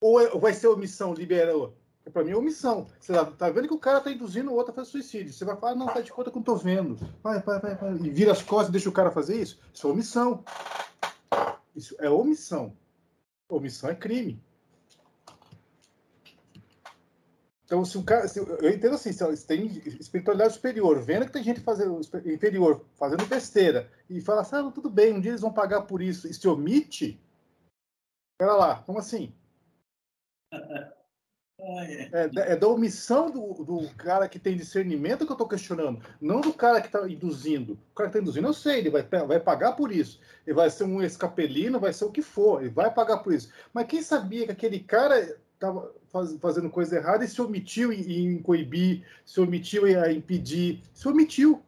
Ou 0.00 0.20
é, 0.20 0.28
vai 0.38 0.52
ser 0.52 0.68
omissão, 0.68 1.14
liberou? 1.14 1.74
É 2.06 2.10
para 2.10 2.22
mim 2.22 2.32
é 2.32 2.36
omissão. 2.36 2.86
Você 3.00 3.12
tá, 3.12 3.24
tá 3.24 3.50
vendo 3.50 3.68
que 3.68 3.74
o 3.74 3.78
cara 3.78 4.00
tá 4.00 4.10
induzindo 4.10 4.50
o 4.50 4.54
outro 4.54 4.72
a 4.72 4.74
fazer 4.74 4.90
suicídio. 4.90 5.32
Você 5.32 5.44
vai 5.44 5.56
falar, 5.56 5.74
não, 5.74 5.86
tá 5.86 6.00
de 6.00 6.12
conta 6.12 6.30
que 6.30 6.36
eu 6.36 6.42
tô 6.42 6.56
vendo. 6.56 6.96
Vai, 7.22 7.40
vai, 7.40 7.58
vai, 7.58 7.74
vai. 7.74 7.94
E 7.94 8.10
vira 8.10 8.32
as 8.32 8.42
costas 8.42 8.68
e 8.68 8.72
deixa 8.72 8.88
o 8.88 8.92
cara 8.92 9.10
fazer 9.10 9.40
isso. 9.40 9.58
Isso 9.72 9.86
é 9.86 9.90
omissão. 9.90 10.44
Isso 11.74 11.96
é 11.98 12.10
omissão. 12.10 12.76
Omissão 13.48 13.90
é 13.90 13.94
crime. 13.94 14.42
Então, 17.64 17.82
se 17.84 17.96
um 17.96 18.04
cara. 18.04 18.28
Se, 18.28 18.38
eu 18.38 18.70
entendo 18.70 18.94
assim, 18.94 19.12
se 19.12 19.46
tem 19.46 19.66
espiritualidade 19.66 20.54
superior, 20.54 21.00
vendo 21.00 21.26
que 21.26 21.32
tem 21.32 21.42
gente 21.42 21.60
fazendo 21.60 21.98
inferior, 22.26 22.84
fazendo 22.96 23.26
besteira, 23.26 23.90
e 24.08 24.20
fala 24.20 24.42
assim, 24.42 24.56
ah, 24.56 24.70
tudo 24.70 24.90
bem, 24.90 25.14
um 25.14 25.20
dia 25.20 25.30
eles 25.30 25.40
vão 25.40 25.52
pagar 25.52 25.82
por 25.82 26.02
isso, 26.02 26.28
e 26.28 26.34
se 26.34 26.46
omite, 26.46 27.18
pera 28.38 28.54
lá, 28.54 28.82
como 28.82 28.98
assim? 28.98 29.34
É, 31.56 32.52
é, 32.52 32.56
da 32.56 32.68
omissão 32.68 33.30
do, 33.30 33.64
do, 33.64 33.88
cara 33.94 34.28
que 34.28 34.38
tem 34.38 34.56
discernimento 34.56 35.24
que 35.24 35.30
eu 35.30 35.34
estou 35.34 35.48
questionando, 35.48 36.04
não 36.20 36.40
do 36.40 36.52
cara 36.52 36.80
que 36.80 36.88
está 36.88 37.08
induzindo. 37.08 37.74
O 37.92 37.94
cara 37.94 38.10
que 38.10 38.16
está 38.16 38.20
induzindo, 38.20 38.48
eu 38.48 38.52
sei, 38.52 38.78
ele 38.78 38.90
vai, 38.90 39.02
vai 39.02 39.40
pagar 39.40 39.72
por 39.72 39.92
isso. 39.92 40.20
Ele 40.46 40.54
vai 40.54 40.68
ser 40.68 40.84
um 40.84 41.00
escapelino, 41.00 41.78
vai 41.78 41.92
ser 41.92 42.04
o 42.04 42.10
que 42.10 42.22
for, 42.22 42.60
ele 42.60 42.70
vai 42.70 42.92
pagar 42.92 43.18
por 43.18 43.32
isso. 43.32 43.52
Mas 43.72 43.86
quem 43.86 44.02
sabia 44.02 44.46
que 44.46 44.52
aquele 44.52 44.80
cara 44.80 45.38
estava 45.54 45.92
faz, 46.12 46.36
fazendo 46.38 46.68
coisa 46.68 46.96
errada 46.96 47.24
e 47.24 47.28
se 47.28 47.40
omitiu 47.40 47.92
em, 47.92 48.34
em 48.34 48.42
coibir, 48.42 49.04
se 49.24 49.40
omitiu 49.40 49.86
em, 49.86 49.94
em 49.94 50.18
impedir, 50.18 50.82
se 50.92 51.08
omitiu. 51.08 51.62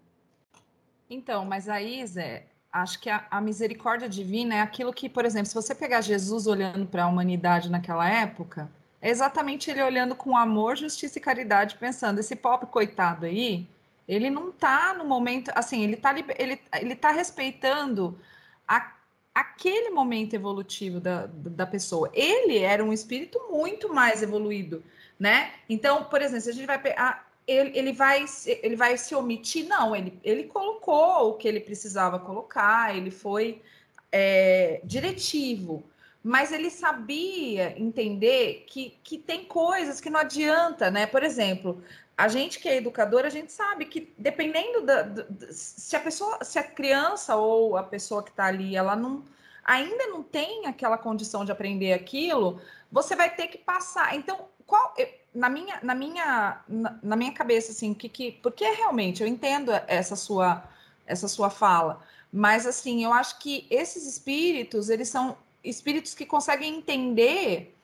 Então, 1.09 1.45
mas 1.45 1.69
aí, 1.69 2.05
Zé, 2.07 2.47
acho 2.73 3.01
que 3.01 3.09
a, 3.09 3.27
a, 3.31 3.41
misericórdia 3.41 4.09
divina 4.09 4.57
é 4.57 4.61
aquilo 4.61 4.93
que, 4.93 5.09
por 5.09 5.25
exemplo, 5.25 5.47
se 5.47 5.55
você 5.55 5.75
pegar 5.75 6.01
Jesus 6.01 6.47
olhando 6.47 6.87
para 6.87 7.05
a 7.05 7.09
humanidade 7.09 7.71
naquela 7.71 8.09
época, 8.09 8.69
é 9.01 9.11
exatamente 9.11 9.71
ele 9.71 9.83
olhando 9.83 10.15
com 10.15 10.37
amor, 10.37 10.77
justiça 10.77 11.19
e 11.19 11.21
caridade, 11.21 11.77
pensando, 11.77 12.19
esse 12.19 12.35
pobre 12.35 12.67
coitado 12.67 13.27
aí, 13.27 13.67
ele 14.09 14.31
não 14.31 14.51
está 14.51 14.95
no 14.95 15.05
momento, 15.05 15.51
assim, 15.55 15.83
ele 15.83 15.95
está 15.95 16.15
ele, 16.39 16.61
ele 16.81 16.95
tá 16.95 17.11
respeitando 17.11 18.19
a, 18.67 18.93
aquele 19.35 19.91
momento 19.91 20.35
evolutivo 20.35 21.01
da, 21.01 21.27
da 21.27 21.67
pessoa. 21.67 22.11
Ele 22.15 22.59
era 22.59 22.85
um 22.85 22.93
espírito 22.93 23.39
muito 23.51 23.93
mais 23.93 24.23
evoluído, 24.23 24.83
né? 25.19 25.53
Então, 25.69 26.05
por 26.05 26.23
exemplo, 26.23 26.43
se 26.43 26.51
a 26.51 26.53
gente 26.53 26.67
vai 26.67 26.81
pegar, 26.81 27.27
ele, 27.47 27.77
ele, 27.77 27.93
vai, 27.93 28.25
ele 28.47 28.77
vai 28.77 28.97
se 28.97 29.15
omitir? 29.15 29.67
Não, 29.67 29.95
ele, 29.95 30.19
ele 30.23 30.45
colocou 30.45 31.31
o 31.31 31.35
que 31.35 31.47
ele 31.49 31.61
precisava 31.61 32.19
colocar, 32.19 32.97
ele 32.97 33.11
foi 33.11 33.61
é, 34.11 34.81
diretivo 34.85 35.85
mas 36.27 36.51
ele 36.51 36.71
sabia 36.71 37.81
entender 37.81 38.65
que, 38.67 38.99
que 39.05 39.17
tem 39.17 39.45
coisas 39.45 40.01
que 40.01 40.11
não 40.11 40.19
adianta, 40.19 40.91
né? 40.91 41.07
Por 41.07 41.23
exemplo, 41.23 41.81
a 42.19 42.27
gente 42.27 42.59
que 42.59 42.69
é 42.69 42.79
educador, 42.79 43.25
a 43.25 43.29
gente 43.29 43.53
sabe 43.53 43.85
que 43.85 44.13
dependendo 44.19 44.85
da, 44.85 45.03
da, 45.03 45.25
se 45.53 45.95
a 45.95 46.01
pessoa, 46.01 46.43
se 46.43 46.59
a 46.59 46.65
criança 46.65 47.37
ou 47.37 47.77
a 47.77 47.85
pessoa 47.85 48.25
que 48.25 48.31
está 48.31 48.47
ali, 48.47 48.75
ela 48.75 48.97
não 48.97 49.23
ainda 49.65 50.09
não 50.09 50.21
tem 50.21 50.67
aquela 50.67 50.99
condição 50.99 51.45
de 51.45 51.53
aprender 51.53 51.93
aquilo, 51.93 52.61
você 52.91 53.15
vai 53.15 53.33
ter 53.33 53.47
que 53.47 53.59
passar. 53.59 54.17
Então, 54.17 54.49
qual 54.67 54.95
na 55.33 55.49
minha 55.49 55.79
na 55.81 55.95
minha 55.95 56.61
na, 56.67 56.99
na 57.05 57.15
minha 57.15 57.33
cabeça 57.33 57.71
assim, 57.71 57.95
que 57.95 58.09
que 58.09 58.33
porque 58.43 58.65
realmente 58.65 59.23
eu 59.23 59.29
entendo 59.29 59.71
essa 59.87 60.17
sua 60.17 60.65
essa 61.07 61.29
sua 61.29 61.51
fala, 61.51 62.03
mas 62.33 62.67
assim, 62.67 63.05
eu 63.05 63.13
acho 63.13 63.39
que 63.39 63.65
esses 63.71 64.05
espíritos, 64.07 64.91
eles 64.91 65.09
são 65.09 65.39
espíritos 65.69 66.15
que 66.15 66.25
conseguem 66.25 66.77
entender 66.77 67.75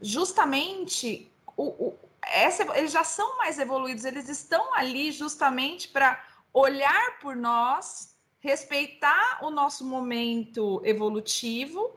justamente 0.00 1.30
o, 1.56 1.64
o 1.64 1.98
essa, 2.22 2.62
eles 2.76 2.92
já 2.92 3.02
são 3.02 3.38
mais 3.38 3.58
evoluídos, 3.58 4.04
eles 4.04 4.28
estão 4.28 4.74
ali 4.74 5.10
justamente 5.10 5.88
para 5.88 6.22
olhar 6.52 7.18
por 7.18 7.34
nós, 7.34 8.14
respeitar 8.40 9.38
o 9.42 9.50
nosso 9.50 9.84
momento 9.84 10.80
evolutivo 10.84 11.96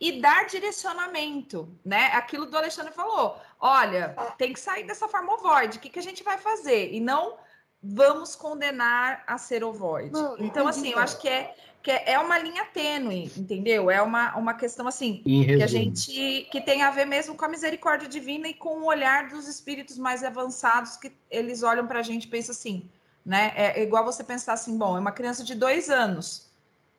e 0.00 0.20
dar 0.20 0.46
direcionamento, 0.46 1.68
né? 1.84 2.06
Aquilo 2.14 2.46
do 2.46 2.56
Alexandre 2.56 2.92
falou: 2.92 3.40
olha, 3.60 4.14
tem 4.36 4.52
que 4.52 4.60
sair 4.60 4.84
dessa 4.84 5.08
forma 5.08 5.36
void, 5.36 5.78
o 5.78 5.80
que, 5.80 5.88
que 5.88 5.98
a 5.98 6.02
gente 6.02 6.22
vai 6.22 6.38
fazer? 6.38 6.92
E 6.92 7.00
não 7.00 7.36
vamos 7.82 8.36
condenar 8.36 9.24
a 9.26 9.36
ser 9.38 9.64
ovoide. 9.64 10.12
Não, 10.12 10.36
então, 10.38 10.68
assim, 10.68 10.90
eu 10.90 10.98
acho 10.98 11.18
que 11.18 11.28
é, 11.28 11.54
que 11.82 11.90
é 11.90 12.18
uma 12.18 12.38
linha 12.38 12.64
tênue, 12.66 13.30
entendeu? 13.36 13.90
É 13.90 14.00
uma, 14.00 14.36
uma 14.36 14.54
questão 14.54 14.86
assim 14.86 15.22
que 15.24 15.62
a 15.62 15.66
gente 15.66 16.46
que 16.50 16.60
tem 16.60 16.82
a 16.82 16.90
ver 16.90 17.06
mesmo 17.06 17.34
com 17.34 17.44
a 17.44 17.48
misericórdia 17.48 18.08
divina 18.08 18.48
e 18.48 18.54
com 18.54 18.82
o 18.82 18.86
olhar 18.86 19.28
dos 19.28 19.48
espíritos 19.48 19.98
mais 19.98 20.22
avançados 20.22 20.96
que 20.96 21.12
eles 21.28 21.62
olham 21.62 21.86
para 21.86 21.98
a 21.98 22.02
gente 22.02 22.24
e 22.24 22.28
pensam 22.28 22.52
assim, 22.52 22.88
né? 23.26 23.52
É 23.56 23.82
igual 23.82 24.04
você 24.04 24.22
pensar 24.22 24.52
assim, 24.52 24.78
bom, 24.78 24.96
é 24.96 25.00
uma 25.00 25.12
criança 25.12 25.42
de 25.42 25.54
dois 25.54 25.90
anos. 25.90 26.50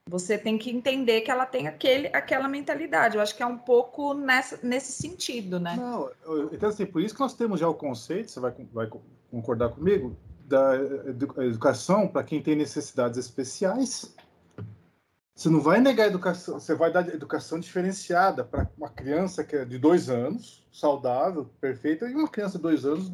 Você 0.09 0.37
tem 0.37 0.57
que 0.57 0.69
entender 0.69 1.21
que 1.21 1.31
ela 1.31 1.45
tem 1.45 1.65
aquele, 1.65 2.07
aquela 2.07 2.49
mentalidade. 2.49 3.15
Eu 3.15 3.21
acho 3.21 3.37
que 3.37 3.41
é 3.41 3.45
um 3.45 3.57
pouco 3.57 4.13
nessa, 4.13 4.59
nesse 4.61 4.91
sentido, 4.91 5.61
né? 5.61 5.77
Não, 5.77 6.09
então 6.51 6.67
assim, 6.67 6.85
por 6.85 7.01
isso 7.01 7.13
que 7.13 7.21
nós 7.21 7.33
temos 7.33 7.57
já 7.57 7.69
o 7.69 7.73
conceito, 7.73 8.29
você 8.29 8.39
vai, 8.41 8.53
vai 8.73 8.89
concordar 9.31 9.69
comigo, 9.69 10.17
da 10.45 10.75
educação 11.45 12.05
para 12.05 12.21
quem 12.21 12.41
tem 12.41 12.53
necessidades 12.53 13.17
especiais. 13.17 14.13
Você 15.35 15.49
não 15.49 15.59
vai 15.59 15.81
negar 15.81 16.07
educação, 16.07 16.59
você 16.59 16.75
vai 16.75 16.91
dar 16.91 17.07
educação 17.09 17.59
diferenciada 17.59 18.43
para 18.43 18.69
uma 18.77 18.89
criança 18.89 19.43
que 19.43 19.55
é 19.55 19.65
de 19.65 19.79
dois 19.79 20.07
anos, 20.09 20.63
saudável, 20.71 21.49
perfeita, 21.59 22.07
e 22.07 22.13
uma 22.13 22.27
criança 22.27 22.57
de 22.57 22.63
dois 22.63 22.85
anos 22.85 23.11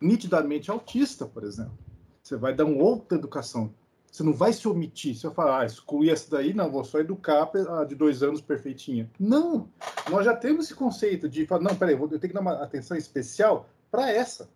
nitidamente 0.00 0.70
autista, 0.70 1.26
por 1.26 1.42
exemplo. 1.42 1.76
Você 2.22 2.36
vai 2.36 2.54
dar 2.54 2.64
uma 2.64 2.82
outra 2.82 3.18
educação. 3.18 3.74
Você 4.10 4.22
não 4.22 4.32
vai 4.32 4.52
se 4.52 4.66
omitir. 4.68 5.16
Você 5.16 5.26
vai 5.26 5.36
falar, 5.36 5.60
ah, 5.60 5.66
excluir 5.66 6.10
essa 6.10 6.30
daí, 6.30 6.54
não, 6.54 6.70
vou 6.70 6.84
só 6.84 7.00
educar 7.00 7.50
a 7.52 7.84
de 7.84 7.94
dois 7.94 8.22
anos 8.22 8.40
perfeitinha. 8.40 9.10
Não! 9.18 9.68
Nós 10.08 10.24
já 10.24 10.36
temos 10.36 10.66
esse 10.66 10.74
conceito 10.74 11.28
de 11.28 11.46
falar, 11.46 11.62
não, 11.62 11.74
peraí, 11.74 11.94
eu 11.94 12.08
tenho 12.08 12.20
que 12.20 12.32
dar 12.32 12.40
uma 12.40 12.62
atenção 12.62 12.96
especial 12.96 13.68
para 13.90 14.10
essa. 14.10 14.48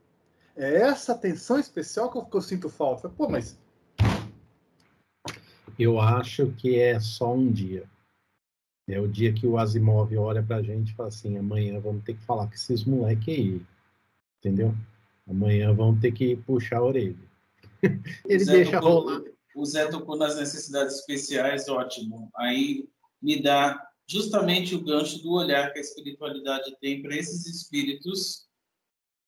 É 0.57 0.83
essa 0.83 1.13
atenção 1.13 1.59
especial 1.59 2.11
que 2.11 2.19
eu, 2.19 2.25
que 2.25 2.37
eu 2.37 2.41
sinto 2.41 2.69
falta. 2.69 3.09
Pô, 3.09 3.29
mas. 3.29 3.59
Eu 5.79 6.01
acho 6.01 6.53
que 6.53 6.79
é 6.79 6.99
só 7.01 7.35
um 7.35 7.51
dia. 7.51 7.89
É 8.87 9.01
o 9.01 9.09
dia 9.09 9.33
que 9.33 9.47
o 9.47 9.57
Asimov 9.57 10.15
olha 10.17 10.43
pra 10.43 10.63
gente 10.63 10.93
e 10.93 10.95
fala 10.95 11.09
assim: 11.09 11.39
amanhã 11.39 11.81
vamos 11.81 12.05
ter 12.05 12.15
que 12.15 12.25
falar 12.25 12.47
com 12.47 12.55
esses 12.55 12.85
moleques 12.85 13.29
aí. 13.29 13.63
Entendeu? 14.39 14.75
Amanhã 15.27 15.73
vamos 15.73 16.01
ter 16.01 16.13
que 16.13 16.37
puxar 16.37 16.79
a 16.79 16.85
orelha. 16.85 17.17
Ele 18.29 18.45
deixa 18.45 18.73
tocou, 18.73 19.01
rolar. 19.01 19.23
O 19.57 19.65
Zé 19.65 19.87
tocou 19.87 20.17
nas 20.17 20.37
necessidades 20.37 20.97
especiais, 20.97 21.69
ótimo. 21.69 22.31
Aí 22.37 22.89
me 23.23 23.43
dá 23.43 23.89
justamente 24.07 24.75
o 24.75 24.85
gancho 24.85 25.23
do 25.23 25.33
olhar 25.33 25.73
que 25.73 25.79
a 25.79 25.83
espiritualidade 25.83 26.77
tem 26.81 27.01
para 27.01 27.17
esses 27.17 27.47
espíritos 27.47 28.47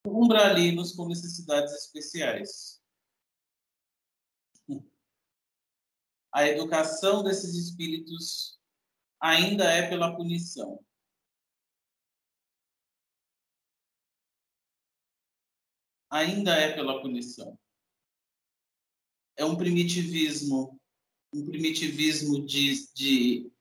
umbralinos 0.06 0.92
com 0.92 1.08
necessidades 1.08 1.72
especiais. 1.72 2.75
A 6.32 6.46
educação 6.46 7.22
desses 7.22 7.54
espíritos 7.54 8.58
ainda 9.20 9.64
é 9.64 9.88
pela 9.88 10.14
punição. 10.16 10.84
Ainda 16.10 16.54
é 16.54 16.72
pela 16.74 17.00
punição. 17.00 17.58
É 19.36 19.44
um 19.44 19.56
primitivismo, 19.56 20.80
um 21.34 21.44
primitivismo 21.44 22.44
de, 22.46 22.92
de 22.94 23.52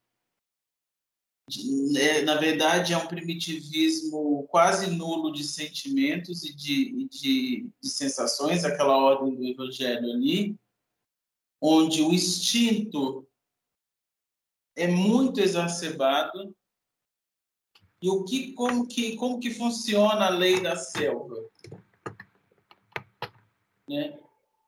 é, 1.96 2.24
na 2.24 2.36
verdade, 2.36 2.94
é 2.94 2.98
um 2.98 3.08
primitivismo 3.08 4.48
quase 4.48 4.90
nulo 4.90 5.32
de 5.32 5.44
sentimentos 5.44 6.44
e 6.44 6.56
de, 6.56 7.08
de, 7.08 7.70
de, 7.80 7.90
sensações, 7.90 8.64
aquela 8.64 8.98
ordem 8.98 9.36
do 9.36 9.46
Evangelho 9.46 10.12
ali, 10.12 10.58
onde 11.62 12.02
o 12.02 12.14
instinto 12.14 13.28
é 14.76 14.88
muito 14.88 15.40
exacerbado. 15.40 16.56
E 18.02 18.10
o 18.10 18.24
que, 18.24 18.54
como 18.54 18.88
que, 18.88 19.16
como 19.16 19.40
que 19.40 19.52
funciona 19.52 20.26
a 20.28 20.30
lei 20.30 20.62
da 20.62 20.76
selva? 20.76 21.36
Né? 23.88 24.20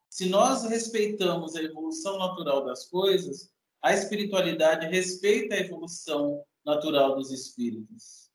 Se 0.09 0.29
nós 0.29 0.63
respeitamos 0.63 1.55
a 1.55 1.61
evolução 1.61 2.17
natural 2.17 2.65
das 2.65 2.85
coisas, 2.85 3.51
a 3.81 3.93
espiritualidade 3.93 4.87
respeita 4.87 5.55
a 5.55 5.59
evolução 5.59 6.43
natural 6.65 7.15
dos 7.15 7.31
espíritos. 7.31 8.27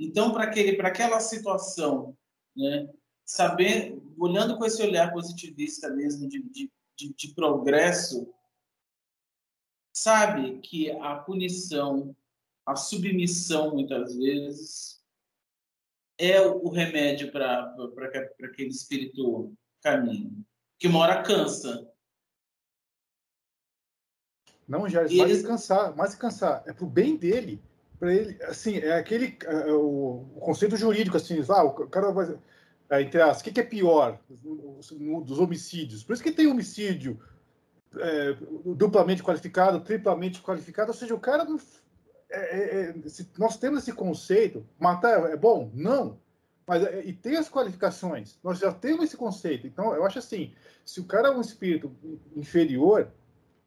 Então, 0.00 0.32
para 0.32 0.44
aquele, 0.44 0.76
para 0.76 0.88
aquela 0.88 1.20
situação, 1.20 2.16
né, 2.56 2.88
saber, 3.24 4.00
olhando 4.18 4.56
com 4.56 4.64
esse 4.64 4.82
olhar 4.82 5.12
positivista 5.12 5.90
mesmo 5.90 6.28
de, 6.28 6.42
de, 6.50 6.72
de, 7.08 7.14
de 7.14 7.34
progresso, 7.34 8.32
sabe 9.92 10.60
que 10.60 10.90
a 10.90 11.16
punição, 11.16 12.16
a 12.66 12.76
submissão, 12.76 13.72
muitas 13.72 14.16
vezes, 14.16 15.02
é 16.18 16.40
o 16.40 16.68
remédio 16.68 17.32
para 17.32 17.74
aquele 18.44 18.70
espírito 18.70 19.52
caminho. 19.82 20.44
Que 20.78 20.88
mora 20.88 21.22
cansa, 21.22 21.92
não, 24.72 24.88
já 24.88 25.00
mais 25.00 25.12
eles... 25.12 25.42
cansar, 25.42 25.94
mais 25.94 26.14
cansar. 26.14 26.62
É 26.66 26.72
pro 26.72 26.86
bem 26.86 27.16
dele. 27.16 27.60
Para 27.98 28.14
ele, 28.14 28.42
assim, 28.44 28.78
é 28.78 28.94
aquele 28.94 29.36
é, 29.44 29.68
é, 29.68 29.72
o, 29.72 30.26
o, 30.34 30.40
conceito 30.40 30.76
jurídico, 30.76 31.16
assim, 31.16 31.44
ah, 31.48 31.62
o 31.62 31.86
cara 31.88 32.10
vai. 32.10 32.36
É, 32.90 33.00
entre 33.00 33.20
as, 33.20 33.40
o 33.40 33.44
que, 33.44 33.52
que, 33.52 33.60
é 33.60 33.64
pior 33.64 34.18
dos 34.28 35.38
homicídios? 35.38 36.04
Por 36.04 36.12
isso 36.12 36.22
que 36.22 36.32
tem 36.32 36.46
homicídio 36.46 37.18
é, 37.96 38.36
duplamente 38.64 39.22
qualificado, 39.22 39.80
triplamente 39.80 40.42
qualificado, 40.42 40.90
ou 40.90 40.96
seja, 40.96 41.14
o 41.14 41.20
cara 41.20 41.44
não. 41.44 41.58
É, 42.30 42.90
é, 42.90 42.94
nós 43.38 43.56
temos 43.56 43.82
esse 43.82 43.92
conceito, 43.92 44.66
matar 44.78 45.30
é 45.30 45.36
bom? 45.36 45.70
Não. 45.74 46.18
Mas, 46.66 46.82
e 47.04 47.12
tem 47.12 47.36
as 47.36 47.48
qualificações, 47.48 48.38
nós 48.42 48.58
já 48.58 48.72
temos 48.72 49.04
esse 49.04 49.16
conceito. 49.16 49.66
Então, 49.66 49.94
eu 49.94 50.04
acho 50.04 50.18
assim: 50.18 50.54
se 50.84 51.00
o 51.00 51.04
cara 51.04 51.28
é 51.28 51.30
um 51.30 51.40
espírito 51.40 51.94
inferior, 52.36 53.08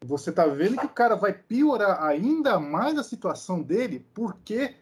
você 0.04 0.30
está 0.30 0.45
vendo 0.45 0.78
que 0.78 0.86
o 0.86 0.89
cara 0.89 1.15
vai 1.15 1.34
piorar 1.34 2.04
ainda 2.04 2.60
mais 2.60 2.97
a 2.97 3.04
situação 3.04 3.62
dele 3.62 4.06
porque 4.13 4.75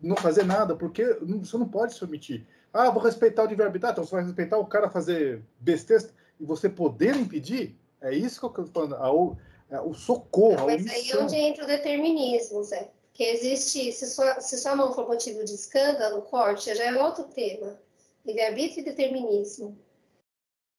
não 0.00 0.16
fazer 0.16 0.44
nada, 0.44 0.74
porque 0.74 1.18
você 1.22 1.58
não 1.58 1.68
pode 1.68 1.94
se 1.94 2.04
omitir. 2.04 2.46
Ah, 2.72 2.90
vou 2.90 3.02
respeitar 3.02 3.42
o 3.42 3.46
livre-arbítrio, 3.46 3.90
então 3.90 4.04
você 4.04 4.14
vai 4.14 4.24
respeitar 4.24 4.58
o 4.58 4.66
cara 4.66 4.90
fazer 4.90 5.42
besteira 5.58 6.08
e 6.38 6.44
você 6.44 6.68
poder 6.68 7.16
impedir? 7.16 7.76
É 8.00 8.14
isso 8.14 8.38
que 8.38 8.60
eu 8.60 8.64
estou 8.64 8.88
falando, 8.88 8.94
a, 8.94 9.06
a, 9.06 9.76
é 9.76 9.80
o 9.80 9.92
socorro. 9.92 10.66
Mas 10.66 10.86
aí 10.86 11.10
é 11.10 11.18
onde 11.18 11.36
entra 11.36 11.64
o 11.64 11.66
determinismo, 11.66 12.62
Zé. 12.62 12.90
Que 13.12 13.24
existe, 13.24 13.92
se 13.92 14.06
sua, 14.06 14.40
se 14.40 14.56
sua 14.56 14.74
mão 14.74 14.94
for 14.94 15.06
motivo 15.06 15.44
de 15.44 15.54
escândalo, 15.54 16.22
corte, 16.22 16.74
já 16.74 16.84
é 16.84 17.02
outro 17.02 17.24
tema. 17.24 17.78
Livre-arbítrio 18.24 18.80
e 18.80 18.84
determinismo. 18.84 19.76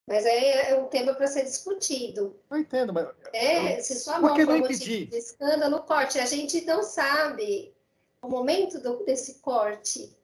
Mas 0.08 0.26
é, 0.26 0.72
é 0.72 0.76
um 0.76 0.88
tema 0.88 1.14
para 1.14 1.28
ser 1.28 1.44
discutido. 1.44 2.36
Eu 2.50 2.58
entendo, 2.58 2.92
mas. 2.92 3.08
É, 3.34 3.80
se 3.80 4.00
sua 4.00 4.20
mão 4.20 4.36
for 4.36 4.46
motivo 4.46 5.08
de 5.10 5.18
escândalo, 5.18 5.84
corte. 5.84 6.20
A 6.20 6.26
gente 6.26 6.66
não 6.66 6.84
sabe 6.84 7.74
o 8.22 8.28
momento 8.28 8.80
do, 8.80 9.04
desse 9.06 9.36
corte. 9.36 10.16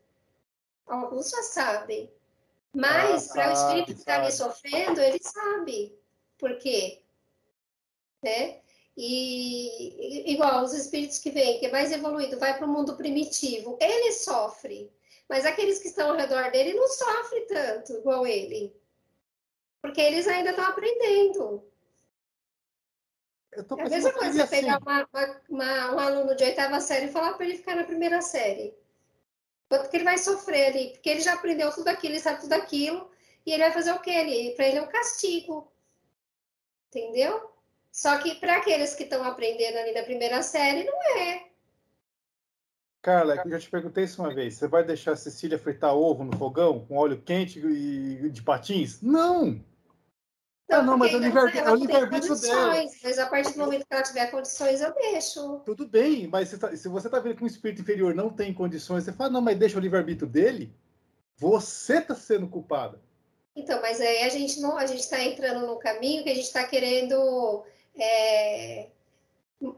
Alguns 0.87 1.29
já 1.29 1.43
sabem. 1.43 2.11
Mas, 2.73 3.31
ah, 3.31 3.33
para 3.33 3.49
o 3.49 3.53
espírito 3.53 3.93
que 3.93 3.99
está 3.99 4.19
me 4.19 4.31
sofrendo, 4.31 5.01
ele 5.01 5.19
sabe. 5.21 5.97
Por 6.37 6.57
quê? 6.57 7.01
Né? 8.23 8.61
E 8.95 10.31
igual 10.31 10.63
os 10.63 10.73
espíritos 10.73 11.19
que 11.19 11.29
vêm, 11.29 11.59
que 11.59 11.67
é 11.67 11.71
mais 11.71 11.91
evoluído, 11.91 12.39
vai 12.39 12.57
para 12.57 12.65
o 12.65 12.69
mundo 12.69 12.95
primitivo, 12.95 13.77
ele 13.79 14.11
sofre. 14.13 14.91
Mas 15.29 15.45
aqueles 15.45 15.79
que 15.79 15.89
estão 15.89 16.11
ao 16.11 16.17
redor 16.17 16.49
dele 16.51 16.73
não 16.73 16.87
sofrem 16.87 17.45
tanto 17.47 17.93
igual 17.93 18.25
ele. 18.25 18.75
Porque 19.81 20.01
eles 20.01 20.27
ainda 20.27 20.49
estão 20.49 20.65
aprendendo. 20.65 21.63
é 23.53 23.59
a 23.59 23.89
mesma 23.89 24.13
coisa 24.13 24.33
você 24.33 24.41
assim. 24.41 24.61
pegar 24.61 24.79
uma, 24.79 25.07
uma, 25.49 25.95
um 25.95 25.99
aluno 25.99 26.35
de 26.35 26.43
oitava 26.43 26.79
série 26.79 27.05
e 27.05 27.11
falar 27.11 27.33
para 27.33 27.45
ele 27.45 27.57
ficar 27.57 27.75
na 27.75 27.83
primeira 27.83 28.21
série. 28.21 28.73
Quanto 29.69 29.89
que 29.89 29.97
ele 29.97 30.03
vai 30.03 30.17
sofrer 30.17 30.67
ali? 30.67 30.89
Porque 30.91 31.09
ele 31.09 31.21
já 31.21 31.33
aprendeu 31.33 31.71
tudo 31.71 31.87
aquilo, 31.89 32.13
ele 32.13 32.21
sabe 32.21 32.41
tudo 32.41 32.53
aquilo, 32.53 33.09
e 33.45 33.51
ele 33.51 33.63
vai 33.63 33.71
fazer 33.71 33.91
o 33.91 33.99
quê 33.99 34.11
ali? 34.11 34.53
Para 34.55 34.67
ele 34.67 34.77
é 34.77 34.81
um 34.81 34.87
castigo. 34.87 35.71
Entendeu? 36.89 37.51
Só 37.91 38.17
que 38.19 38.35
para 38.35 38.57
aqueles 38.57 38.95
que 38.95 39.03
estão 39.03 39.23
aprendendo 39.23 39.77
ali 39.77 39.93
na 39.93 40.03
primeira 40.03 40.41
série, 40.41 40.83
não 40.83 41.17
é. 41.17 41.47
Carla, 43.01 43.41
eu 43.43 43.51
já 43.51 43.59
te 43.59 43.69
perguntei 43.69 44.03
isso 44.03 44.21
uma 44.21 44.33
vez. 44.33 44.55
Você 44.55 44.67
vai 44.67 44.83
deixar 44.83 45.13
a 45.13 45.15
Cecília 45.15 45.57
fritar 45.57 45.95
ovo 45.95 46.23
no 46.23 46.37
fogão 46.37 46.85
com 46.85 46.97
óleo 46.97 47.21
quente 47.21 47.59
e 47.59 48.29
de 48.29 48.43
patins? 48.43 49.01
Não! 49.01 49.63
Não, 50.69 50.83
não, 50.83 50.97
mas 50.97 51.13
é 51.13 51.15
o 51.15 51.75
livre-arbítrio 51.75 52.35
dela. 52.39 52.73
Mas 53.01 53.17
a 53.17 53.25
partir 53.27 53.53
do 53.53 53.59
momento 53.59 53.85
que 53.87 53.93
ela 53.93 54.03
tiver 54.03 54.29
condições, 54.29 54.81
eu 54.81 54.93
deixo. 54.93 55.59
Tudo 55.59 55.87
bem, 55.87 56.27
mas 56.27 56.49
você 56.49 56.57
tá, 56.57 56.75
se 56.75 56.89
você 56.89 57.07
está 57.07 57.19
vendo 57.19 57.37
que 57.37 57.43
um 57.43 57.47
espírito 57.47 57.81
inferior 57.81 58.13
não 58.13 58.29
tem 58.29 58.53
condições, 58.53 59.05
você 59.05 59.13
fala, 59.13 59.29
não, 59.29 59.41
mas 59.41 59.57
deixa 59.57 59.77
o 59.77 59.81
livre-arbítrio 59.81 60.27
dele, 60.27 60.75
você 61.37 61.99
está 61.99 62.13
sendo 62.13 62.49
culpada. 62.49 62.99
Então, 63.55 63.81
mas 63.81 64.01
aí 64.01 64.23
a 64.23 64.29
gente 64.29 64.59
não, 64.59 64.77
a 64.77 64.85
gente 64.85 64.99
está 64.99 65.23
entrando 65.23 65.65
no 65.65 65.79
caminho 65.79 66.23
que 66.23 66.29
a 66.29 66.35
gente 66.35 66.45
está 66.45 66.65
querendo 66.65 67.63
é, 67.97 68.89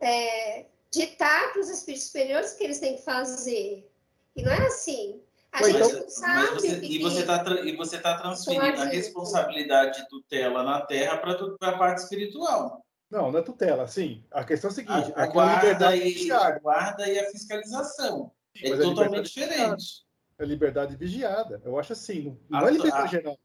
é, 0.02 0.65
ditar 0.91 1.54
para 1.54 1.62
os 1.62 1.69
espíritos 1.69 2.08
superiores 2.08 2.52
o 2.52 2.58
que 2.58 2.63
eles 2.63 2.80
têm 2.80 2.95
que 2.95 3.04
fazer. 3.04 3.88
E 4.36 4.41
não 4.41 4.52
é 4.52 4.65
assim. 4.65 5.21
A 5.51 5.63
gente 5.63 5.77
então, 5.77 5.99
não 5.99 6.09
sabe. 6.09 6.53
Você, 6.53 6.79
e 6.85 6.99
você 6.99 7.19
está 7.21 7.43
e 7.63 7.75
você 7.75 7.99
tá 7.99 8.17
transferindo 8.17 8.81
a 8.81 8.85
responsabilidade 8.85 9.99
de 9.99 10.07
tutela 10.07 10.63
na 10.63 10.81
Terra 10.81 11.17
para 11.17 11.33
a 11.62 11.77
parte 11.77 11.99
espiritual. 11.99 12.85
Não, 13.09 13.31
não 13.31 13.39
é 13.39 13.41
tutela, 13.41 13.88
sim. 13.88 14.23
A 14.31 14.43
questão 14.43 14.69
é 14.69 14.71
a 14.71 14.75
seguinte: 14.75 15.13
a, 15.15 15.23
a 15.23 15.27
guarda, 15.27 15.95
e, 15.95 16.31
a 16.31 16.59
guarda 16.59 17.09
e 17.09 17.17
a 17.17 17.31
fiscalização. 17.31 18.31
Sim, 18.55 18.67
é, 18.67 18.69
é 18.69 18.77
totalmente 18.77 19.25
diferente. 19.25 20.05
É 20.38 20.45
liberdade 20.45 20.95
vigiada. 20.95 21.62
Eu 21.65 21.79
acho 21.79 21.93
assim. 21.93 22.38
Não 22.47 22.59
a, 22.59 22.67
é 22.67 22.71
liberdade 22.71 23.12
geral. 23.12 23.38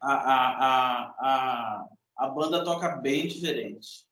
A, 0.00 0.14
a, 0.14 1.14
a, 1.18 1.86
a, 2.16 2.28
banda 2.28 2.64
toca 2.64 2.96
bem 2.96 3.28
diferente. 3.28 4.06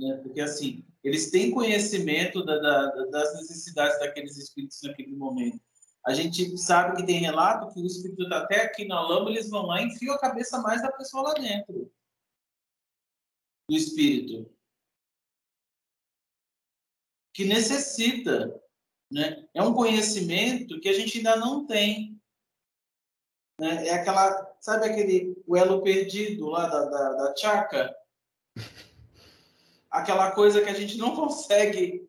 Né? 0.00 0.16
Porque 0.22 0.40
assim, 0.40 0.84
eles 1.04 1.30
têm 1.30 1.50
conhecimento 1.50 2.44
da, 2.44 2.58
da, 2.58 3.04
das 3.06 3.34
necessidades 3.34 3.98
daqueles 3.98 4.36
espíritos 4.36 4.80
naquele 4.82 5.14
momento. 5.14 5.60
A 6.04 6.14
gente 6.14 6.56
sabe 6.56 6.96
que 6.96 7.06
tem 7.06 7.18
relato 7.18 7.72
que 7.74 7.80
o 7.80 7.86
espírito 7.86 8.22
está 8.22 8.38
até 8.38 8.62
aqui 8.62 8.86
na 8.86 9.00
lama, 9.00 9.30
eles 9.30 9.50
vão 9.50 9.66
lá 9.66 9.82
e 9.82 9.86
enfiam 9.86 10.14
a 10.14 10.18
cabeça 10.18 10.58
mais 10.60 10.80
da 10.80 10.90
pessoa 10.90 11.24
lá 11.24 11.34
dentro. 11.34 11.92
Do 13.68 13.76
espírito. 13.76 14.50
Que 17.34 17.44
necessita. 17.44 18.60
Né? 19.12 19.46
É 19.52 19.62
um 19.62 19.74
conhecimento 19.74 20.80
que 20.80 20.88
a 20.88 20.92
gente 20.92 21.18
ainda 21.18 21.36
não 21.36 21.66
tem. 21.66 22.18
Né? 23.60 23.88
É 23.88 23.94
aquela, 23.94 24.56
sabe 24.60 24.86
aquele 24.86 25.36
o 25.46 25.56
elo 25.56 25.82
perdido 25.82 26.48
lá 26.48 26.66
da, 26.66 26.84
da, 26.86 27.12
da 27.12 27.36
Chaka? 27.36 27.94
Aquela 29.90 30.30
coisa 30.30 30.62
que 30.62 30.68
a 30.68 30.74
gente 30.74 30.96
não 30.96 31.14
consegue 31.16 32.08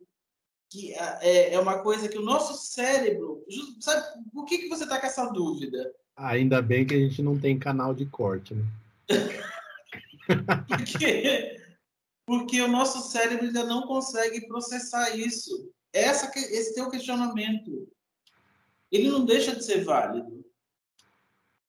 que 0.72 0.94
é, 0.94 1.52
é 1.52 1.60
uma 1.60 1.80
coisa 1.80 2.08
que 2.08 2.16
o 2.16 2.22
nosso 2.22 2.54
cérebro. 2.54 3.44
Sabe 3.78 4.24
por 4.32 4.46
que, 4.46 4.58
que 4.58 4.68
você 4.68 4.84
está 4.84 4.98
com 4.98 5.06
essa 5.06 5.26
dúvida? 5.26 5.92
Ainda 6.16 6.62
bem 6.62 6.86
que 6.86 6.94
a 6.94 6.98
gente 6.98 7.20
não 7.20 7.38
tem 7.38 7.58
canal 7.58 7.94
de 7.94 8.06
corte, 8.06 8.54
né? 8.54 8.64
porque, 10.66 11.60
porque 12.26 12.62
o 12.62 12.68
nosso 12.68 13.10
cérebro 13.10 13.46
ainda 13.46 13.64
não 13.64 13.86
consegue 13.86 14.46
processar 14.46 15.14
isso. 15.14 15.70
Essa, 15.92 16.32
esse 16.38 16.78
é 16.80 16.82
o 16.82 16.90
questionamento. 16.90 17.86
Ele 18.90 19.10
não 19.10 19.26
deixa 19.26 19.54
de 19.54 19.62
ser 19.62 19.84
válido. 19.84 20.42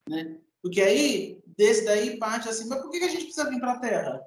Né? 0.08 0.38
Porque 0.62 0.82
aí, 0.82 1.42
desse 1.58 1.84
daí 1.84 2.18
parte 2.18 2.48
assim, 2.48 2.70
mas 2.70 2.82
por 2.82 2.90
que 2.90 2.98
a 3.04 3.10
gente 3.10 3.26
precisa 3.26 3.50
vir 3.50 3.60
para 3.60 3.74
a 3.74 3.80
Terra? 3.80 4.22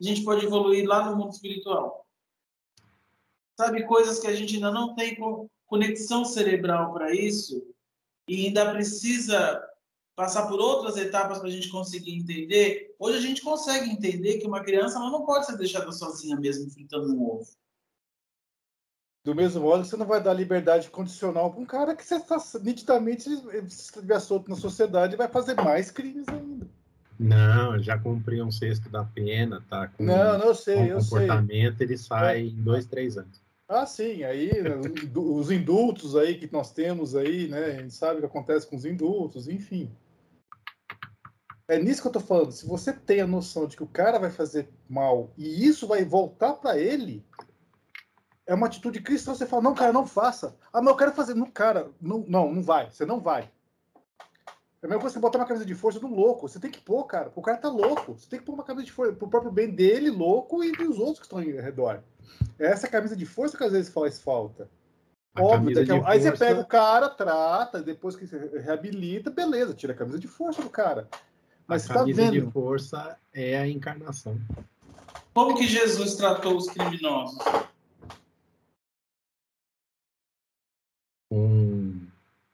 A 0.00 0.04
gente 0.04 0.22
pode 0.24 0.44
evoluir 0.44 0.86
lá 0.86 1.10
no 1.10 1.16
mundo 1.16 1.32
espiritual 1.32 2.08
sabe, 3.58 3.84
coisas 3.84 4.20
que 4.20 4.28
a 4.28 4.34
gente 4.34 4.54
ainda 4.54 4.70
não 4.70 4.94
tem 4.94 5.18
conexão 5.66 6.24
cerebral 6.24 6.92
para 6.92 7.12
isso 7.12 7.66
e 8.28 8.46
ainda 8.46 8.72
precisa 8.72 9.60
passar 10.14 10.46
por 10.46 10.60
outras 10.60 10.96
etapas 10.96 11.38
para 11.38 11.48
a 11.48 11.50
gente 11.50 11.68
conseguir 11.68 12.14
entender. 12.14 12.94
Hoje 12.98 13.18
a 13.18 13.20
gente 13.20 13.42
consegue 13.42 13.90
entender 13.90 14.38
que 14.38 14.46
uma 14.46 14.62
criança 14.62 14.98
não 15.00 15.26
pode 15.26 15.46
ser 15.46 15.56
deixada 15.56 15.90
sozinha 15.90 16.36
mesmo 16.36 16.70
fritando 16.70 17.12
um 17.12 17.22
ovo. 17.22 17.48
Do 19.24 19.34
mesmo 19.34 19.62
modo, 19.62 19.84
você 19.84 19.96
não 19.96 20.06
vai 20.06 20.22
dar 20.22 20.32
liberdade 20.32 20.88
condicional 20.90 21.50
para 21.50 21.60
um 21.60 21.66
cara 21.66 21.96
que 21.96 22.04
você 22.04 22.16
está 22.16 22.38
nitidamente, 22.60 23.24
se 23.24 23.82
estiver 23.82 24.20
solto 24.20 24.48
na 24.48 24.56
sociedade, 24.56 25.16
vai 25.16 25.28
fazer 25.28 25.54
mais 25.54 25.90
crimes 25.90 26.26
ainda. 26.28 26.68
Não, 27.18 27.78
já 27.82 27.98
cumpriu 27.98 28.44
um 28.44 28.50
sexto 28.50 28.88
da 28.88 29.04
pena, 29.04 29.64
tá? 29.68 29.88
Com, 29.88 30.04
não, 30.04 30.38
não 30.38 30.54
sei, 30.54 30.90
com 30.90 31.00
comportamento, 31.00 31.78
sei. 31.78 31.86
ele 31.86 31.98
sai 31.98 32.36
é. 32.36 32.44
em 32.46 32.54
dois, 32.54 32.86
três 32.86 33.18
anos. 33.18 33.40
Ah, 33.68 33.84
sim, 33.84 34.22
aí 34.22 34.50
os 35.14 35.50
indultos 35.50 36.16
aí 36.16 36.38
que 36.38 36.50
nós 36.50 36.72
temos 36.72 37.14
aí, 37.14 37.48
né? 37.48 37.64
A 37.64 37.82
gente 37.82 37.92
sabe 37.92 38.16
o 38.16 38.20
que 38.20 38.26
acontece 38.26 38.66
com 38.66 38.76
os 38.76 38.86
indultos, 38.86 39.46
enfim. 39.46 39.90
É 41.68 41.78
nisso 41.78 42.00
que 42.00 42.08
eu 42.08 42.12
tô 42.12 42.20
falando. 42.20 42.50
Se 42.50 42.66
você 42.66 42.94
tem 42.94 43.20
a 43.20 43.26
noção 43.26 43.66
de 43.66 43.76
que 43.76 43.82
o 43.82 43.88
cara 43.88 44.18
vai 44.18 44.30
fazer 44.30 44.70
mal 44.88 45.30
e 45.36 45.66
isso 45.66 45.86
vai 45.86 46.02
voltar 46.02 46.54
para 46.54 46.78
ele, 46.78 47.22
é 48.46 48.54
uma 48.54 48.68
atitude 48.68 49.02
cristã. 49.02 49.34
Você 49.34 49.46
fala, 49.46 49.62
não, 49.62 49.74
cara, 49.74 49.92
não 49.92 50.06
faça. 50.06 50.56
Ah, 50.72 50.80
mas 50.80 50.88
eu 50.88 50.96
quero 50.96 51.12
fazer. 51.12 51.34
Não, 51.34 51.50
cara, 51.50 51.90
não, 52.00 52.24
não, 52.26 52.50
não 52.50 52.62
vai. 52.62 52.90
Você 52.90 53.04
não 53.04 53.20
vai. 53.20 53.50
É 54.80 54.86
a 54.86 54.88
mesma 54.88 55.00
coisa 55.00 55.14
que 55.14 55.20
botar 55.20 55.38
uma 55.38 55.46
camisa 55.46 55.66
de 55.66 55.74
força 55.74 55.98
no 55.98 56.14
louco. 56.14 56.48
Você 56.48 56.60
tem 56.60 56.70
que 56.70 56.80
pôr, 56.80 57.04
cara. 57.04 57.32
O 57.34 57.42
cara 57.42 57.58
tá 57.58 57.68
louco. 57.68 58.14
Você 58.14 58.28
tem 58.28 58.38
que 58.38 58.44
pôr 58.44 58.54
uma 58.54 58.62
camisa 58.62 58.86
de 58.86 58.92
força 58.92 59.12
pro 59.12 59.28
próprio 59.28 59.50
bem 59.50 59.70
dele, 59.70 60.08
louco, 60.08 60.62
e 60.62 60.70
dos 60.72 60.98
outros 60.98 61.18
que 61.18 61.24
estão 61.24 61.38
ao 61.38 61.44
redor. 61.44 62.02
É 62.58 62.66
essa 62.66 62.86
camisa 62.86 63.16
de 63.16 63.26
força 63.26 63.56
que 63.56 63.64
às 63.64 63.72
vezes 63.72 63.92
faz 63.92 64.20
falta. 64.20 64.68
A 65.34 65.42
Óbvio, 65.42 65.74
daqui, 65.74 65.90
aí 65.92 66.20
força... 66.20 66.20
você 66.20 66.44
pega 66.44 66.60
o 66.60 66.66
cara, 66.66 67.08
trata, 67.08 67.82
depois 67.82 68.16
que 68.16 68.26
você 68.26 68.60
reabilita, 68.60 69.30
beleza, 69.30 69.74
tira 69.74 69.92
a 69.92 69.96
camisa 69.96 70.18
de 70.18 70.28
força 70.28 70.62
do 70.62 70.70
cara. 70.70 71.08
Mas 71.66 71.88
a 71.90 71.94
camisa 71.94 72.22
tá 72.22 72.30
vendo? 72.30 72.46
de 72.46 72.52
força 72.52 73.16
é 73.32 73.58
a 73.58 73.68
encarnação. 73.68 74.40
Como 75.34 75.56
que 75.56 75.66
Jesus 75.66 76.16
tratou 76.16 76.56
os 76.56 76.68
criminosos? 76.70 77.38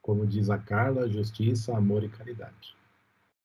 Como 0.04 0.26
diz 0.26 0.50
a 0.50 0.58
Carla, 0.58 1.08
justiça, 1.08 1.74
amor 1.74 2.04
e 2.04 2.10
caridade. 2.10 2.76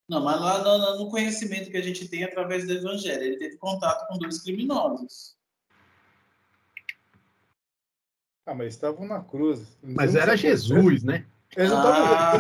Não, 0.10 0.22
mas 0.22 0.42
lá 0.42 0.62
no, 0.62 1.06
no 1.06 1.10
conhecimento 1.10 1.72
que 1.72 1.78
a 1.78 1.82
gente 1.82 2.06
tem 2.10 2.26
através 2.26 2.68
do 2.68 2.74
Evangelho, 2.74 3.24
ele 3.24 3.38
teve 3.38 3.56
contato 3.56 4.06
com 4.10 4.18
dois 4.18 4.42
criminosos. 4.42 5.38
Ah, 8.46 8.54
mas 8.54 8.74
estavam 8.74 9.08
na 9.08 9.22
cruz. 9.22 9.78
Mas 9.82 10.16
era 10.16 10.36
Jesus, 10.36 11.02
né? 11.02 11.26
Eles 11.58 11.72
não 11.72 11.80
ah. 11.80 12.34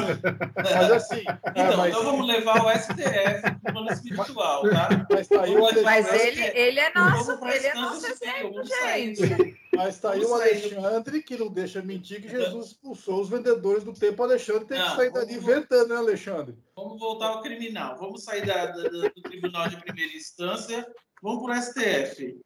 Mas 0.56 0.92
assim. 0.92 1.22
Então, 1.22 1.78
mas... 1.78 1.90
então 1.90 2.04
vamos 2.04 2.28
levar 2.28 2.64
o 2.64 2.70
STF 2.70 3.42
para 3.42 3.70
o 3.70 3.74
plano 3.74 3.92
espiritual, 3.92 4.70
tá? 4.70 4.90
Mas, 5.10 5.28
tá 5.28 5.42
aí 5.42 5.56
mas, 5.56 5.82
mas 5.82 6.14
ele, 6.14 6.42
ele 6.42 6.80
é 6.80 6.94
nosso, 6.94 7.32
ele 7.46 7.68
é 7.68 7.74
nosso 7.74 8.06
exemplo, 8.06 8.64
gente. 8.64 9.58
Mas 9.76 9.96
está 9.96 10.12
aí 10.12 10.24
o 10.24 10.34
Alexandre 10.34 11.24
que 11.24 11.38
não 11.38 11.48
deixa 11.48 11.82
mentir 11.82 12.22
que 12.22 12.30
Jesus 12.30 12.68
expulsou 12.68 13.22
os 13.22 13.30
vendedores 13.30 13.84
do 13.84 13.94
tempo. 13.94 14.22
Alexandre 14.22 14.66
tem 14.66 14.82
que 14.82 14.96
sair 14.96 15.12
dali 15.12 15.34
inventando, 15.34 15.90
né, 15.90 15.96
Alexandre? 15.96 16.58
Vamos 16.76 17.00
voltar 17.00 17.28
ao 17.28 17.42
criminal. 17.42 17.98
Vamos 17.98 18.24
sair 18.24 18.46
da, 18.46 18.68
da, 18.68 18.90
do 18.90 19.22
tribunal 19.24 19.68
de 19.70 19.78
primeira 19.78 20.14
instância. 20.14 20.86
Vamos 21.22 21.44
para 21.44 21.58
o 21.58 21.62
STF 21.62 22.40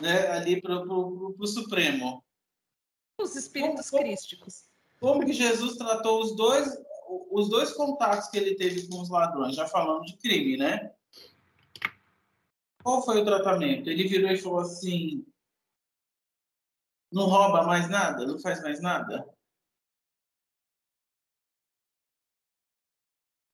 né, 0.00 0.28
ali 0.28 0.60
para 0.60 0.82
o 0.82 1.46
Supremo. 1.46 2.24
Os 3.18 3.36
espíritos 3.36 3.90
como, 3.90 4.02
crísticos. 4.02 4.64
Como 5.00 5.24
que 5.24 5.32
Jesus 5.32 5.76
tratou 5.76 6.20
os 6.20 6.36
dois, 6.36 6.78
os 7.30 7.48
dois 7.48 7.72
contatos 7.72 8.28
que 8.28 8.36
ele 8.36 8.54
teve 8.54 8.86
com 8.86 9.00
os 9.00 9.08
ladrões, 9.08 9.56
já 9.56 9.66
falando 9.66 10.04
de 10.04 10.16
crime, 10.18 10.58
né? 10.58 10.94
Qual 12.82 13.02
foi 13.02 13.20
o 13.20 13.24
tratamento? 13.24 13.88
Ele 13.88 14.06
virou 14.06 14.30
e 14.30 14.38
falou 14.38 14.60
assim: 14.60 15.26
não 17.10 17.26
rouba 17.26 17.62
mais 17.62 17.88
nada? 17.88 18.26
Não 18.26 18.38
faz 18.38 18.62
mais 18.62 18.80
nada? 18.80 19.26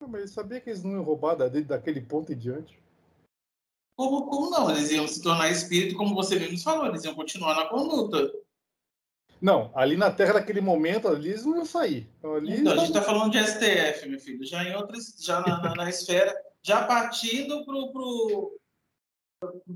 Mas 0.09 0.21
ele 0.21 0.29
sabia 0.29 0.61
que 0.61 0.71
eles 0.71 0.85
não 0.85 0.93
iam 0.93 1.03
roubar 1.03 1.35
daquele 1.37 2.01
ponto 2.01 2.33
em 2.33 2.39
diante. 2.39 2.81
Como, 3.97 4.27
como 4.27 4.51
não? 4.51 4.71
Eles 4.71 4.91
iam 4.91 5.09
se 5.09 5.23
tornar 5.23 5.51
espírito, 5.51 5.97
como 5.97 6.15
você 6.15 6.39
mesmo 6.39 6.63
falou, 6.63 6.87
eles 6.87 7.03
iam 7.03 7.15
continuar 7.15 7.57
na 7.57 7.69
conduta. 7.69 8.31
Não, 9.41 9.71
ali 9.75 9.97
na 9.97 10.11
Terra, 10.11 10.35
naquele 10.35 10.61
momento, 10.61 11.09
ali 11.09 11.31
eles 11.31 11.45
não 11.45 11.57
iam 11.57 11.67
sair. 11.67 12.09
Ali 12.23 12.61
então, 12.61 12.73
a 12.73 12.77
gente 12.77 12.89
está 12.89 13.03
falando 13.03 13.33
de 13.33 13.39
STF, 13.39 14.09
meu 14.09 14.19
filho, 14.19 14.45
já 14.45 14.65
em 14.65 14.75
outras, 14.75 15.15
já 15.21 15.41
na, 15.41 15.63
na, 15.63 15.75
na 15.75 15.91
esfera, 15.91 16.35
já 16.63 16.85
partindo 16.85 17.65
para 17.65 17.75
o. 17.75 18.57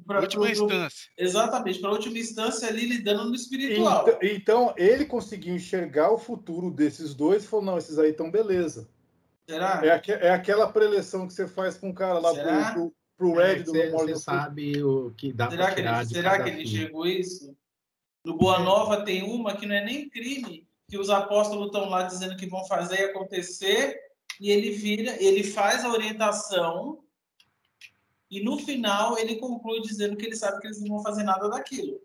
Pra, 0.07 0.21
última 0.21 0.45
pro, 0.45 0.53
instância. 0.53 1.11
Exatamente, 1.19 1.81
para 1.81 1.91
a 1.91 1.93
última 1.93 2.19
instância 2.19 2.67
ali 2.67 2.87
lidando 2.87 3.27
no 3.27 3.35
espiritual. 3.35 4.09
Então, 4.09 4.19
então, 4.23 4.75
ele 4.77 5.05
conseguiu 5.05 5.55
enxergar 5.55 6.11
o 6.11 6.19
futuro 6.19 6.71
desses 6.71 7.15
dois 7.15 7.45
e 7.45 7.47
falou: 7.47 7.67
não, 7.67 7.79
esses 7.79 7.99
aí 7.99 8.11
estão 8.11 8.31
beleza. 8.31 8.89
Será? 9.49 9.81
É, 9.85 9.91
aqu 9.91 10.13
é 10.13 10.31
aquela 10.31 10.73
preleção 10.73 11.27
que 11.27 11.35
você 11.35 11.47
faz 11.47 11.77
com 11.77 11.91
o 11.91 11.95
cara 11.95 12.19
lá 12.19 12.33
pro, 12.33 12.73
pro, 12.73 12.95
pro 13.19 13.35
Red 13.35 13.65
do 13.65 13.73
Memória 13.73 14.15
Você 14.15 14.23
sabe 14.23 14.83
o 14.83 15.11
que 15.11 15.33
dá 15.33 15.49
para 15.49 15.75
tirar 15.75 16.01
ele, 16.01 16.09
Será 16.09 16.43
que 16.43 16.49
ele 16.49 16.67
chegou 16.67 17.07
isso? 17.07 17.55
No 18.25 18.37
Boa 18.37 18.59
Nova 18.59 19.05
tem 19.05 19.23
uma 19.23 19.57
que 19.57 19.67
não 19.67 19.75
é 19.75 19.85
nem 19.85 20.09
crime, 20.09 20.69
que 20.89 20.99
os 20.99 21.09
apóstolos 21.09 21.67
estão 21.67 21.89
lá 21.89 22.03
dizendo 22.03 22.37
que 22.37 22.47
vão 22.47 22.65
fazer 22.67 23.01
e 23.01 23.05
acontecer, 23.05 23.99
e 24.41 24.51
ele 24.51 24.71
vira, 24.71 25.23
ele 25.23 25.43
faz 25.43 25.85
a 25.85 25.91
orientação, 25.91 27.03
e 28.31 28.43
no 28.43 28.59
final 28.59 29.19
ele 29.19 29.37
conclui 29.37 29.81
dizendo 29.81 30.17
que 30.17 30.27
ele 30.27 30.37
sabe 30.37 30.61
que 30.61 30.67
eles 30.67 30.81
não 30.81 30.97
vão 30.97 31.03
fazer 31.03 31.23
nada 31.23 31.49
daquilo. 31.49 32.01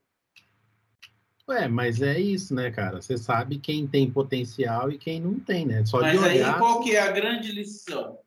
Ué, 1.47 1.67
mas 1.67 2.01
é 2.01 2.19
isso, 2.19 2.55
né, 2.55 2.71
cara? 2.71 3.01
Você 3.01 3.17
sabe 3.17 3.59
quem 3.59 3.85
tem 3.85 4.09
potencial 4.09 4.91
e 4.91 4.97
quem 4.97 5.19
não 5.19 5.39
tem, 5.39 5.65
né? 5.65 5.85
Só 5.85 6.01
mas 6.01 6.23
aí 6.23 6.41
qual 6.57 6.81
que 6.81 6.95
é 6.95 7.01
a 7.01 7.11
grande 7.11 7.51
lição? 7.51 8.17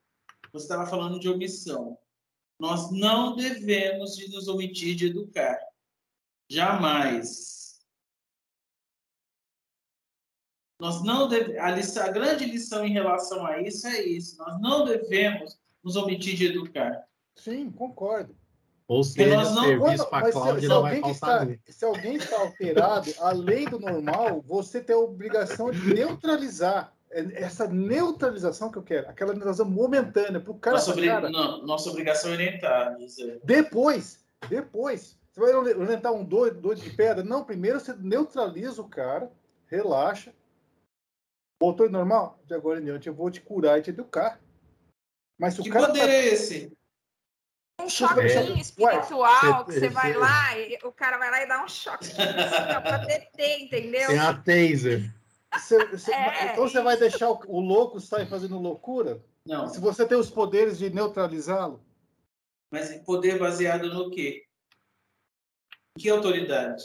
Você 0.53 0.65
estava 0.65 0.87
falando 0.87 1.19
de 1.19 1.29
omissão. 1.29 1.99
Nós 2.59 2.93
não 2.93 3.35
devemos 3.35 4.17
de 4.17 4.31
nos 4.31 4.47
omitir 4.47 4.95
de 4.95 5.07
educar. 5.07 5.59
Jamais. 6.49 7.58
Nós 10.81 11.03
não 11.03 11.29
deve... 11.29 11.59
a, 11.59 11.71
lição, 11.71 12.05
a 12.05 12.09
grande 12.09 12.45
lição 12.45 12.85
em 12.85 12.93
relação 12.93 13.45
a 13.45 13.61
isso 13.61 13.87
é 13.87 14.03
isso. 14.03 14.39
Nós 14.39 14.61
não 14.61 14.85
devemos 14.85 15.59
nos 15.83 15.97
omitir 15.97 16.37
de 16.37 16.47
educar. 16.47 17.05
Sim, 17.35 17.71
concordo. 17.71 18.35
Ou 18.87 19.05
seja, 19.05 19.37
nós 19.37 19.55
não, 19.55 19.65
serviço 19.65 20.07
para 20.07 20.33
Cláudia 20.33 20.69
não 20.69 20.83
vai 20.83 21.01
faltar 21.01 21.51
está, 21.51 21.73
Se 21.73 21.85
alguém 21.85 22.17
está 22.17 22.41
alterado, 22.41 23.13
além 23.21 23.67
do 23.67 23.79
normal, 23.79 24.43
você 24.47 24.81
tem 24.81 24.97
a 24.97 24.99
obrigação 24.99 25.71
de 25.71 25.95
neutralizar. 25.95 26.95
É 27.11 27.43
essa 27.43 27.67
neutralização 27.67 28.71
que 28.71 28.79
eu 28.79 28.83
quero, 28.83 29.09
aquela 29.09 29.33
neutralização 29.33 29.71
momentânea 29.71 30.41
para 30.41 30.53
o 30.53 30.59
cara. 30.59 30.77
Nossa, 30.77 30.95
cara. 30.95 31.31
Não, 31.31 31.67
nossa 31.67 31.91
obrigação 31.91 32.31
é 32.31 32.35
orientar. 32.35 32.97
Depois, 33.45 34.25
depois, 34.49 35.19
você 35.31 35.41
vai 35.41 35.55
orientar 35.55 36.13
um 36.13 36.25
doido, 36.25 36.61
doido 36.61 36.81
de 36.81 36.91
pedra? 36.91 37.23
Não, 37.23 37.45
primeiro 37.45 37.81
você 37.81 37.95
neutraliza 37.99 38.81
o 38.81 38.89
cara, 38.89 39.31
relaxa. 39.67 40.33
Voltou 41.61 41.91
normal? 41.91 42.41
De 42.47 42.55
agora 42.55 42.81
em 42.81 42.85
diante 42.85 43.09
eu 43.09 43.15
vou 43.15 43.31
te 43.31 43.41
curar 43.41 43.79
e 43.79 43.83
te 43.83 43.91
educar. 43.91 44.41
Mas 45.39 45.57
que 45.59 45.71
cara 45.71 45.87
poder 45.87 46.01
tá... 46.01 46.09
é 46.09 46.27
esse? 46.27 46.79
um 47.81 47.89
choquinho 47.89 48.57
é. 48.57 48.61
espiritual, 48.61 49.65
que 49.65 49.73
você 49.73 49.89
vai 49.89 50.13
lá, 50.13 50.59
e 50.59 50.79
o 50.83 50.93
cara 50.93 51.17
vai 51.17 51.31
lá 51.31 51.43
e 51.43 51.47
dá 51.47 51.65
um 51.65 51.69
choque 51.69 52.13
para 52.15 52.99
deter, 52.99 53.61
entendeu? 53.63 54.09
Tem 54.09 54.19
a 54.19 54.35
taser. 54.35 55.15
Você, 55.55 55.87
você, 55.87 56.13
é. 56.13 56.53
Então 56.53 56.69
você 56.69 56.83
vai 56.83 56.97
deixar 56.97 57.31
o, 57.31 57.41
o 57.47 57.61
louco 57.61 58.01
sair 58.01 58.29
fazendo 58.29 58.59
loucura? 58.59 59.25
Não. 59.47 59.69
Se 59.69 59.81
você 59.81 60.07
tem 60.07 60.19
os 60.19 60.29
poderes 60.29 60.79
de 60.79 60.91
neutralizá-lo? 60.91 61.83
Mas 62.71 62.95
poder 63.03 63.39
baseado 63.39 63.89
no 63.89 64.11
quê? 64.11 64.45
Que 65.99 66.11
autoridade? 66.11 66.83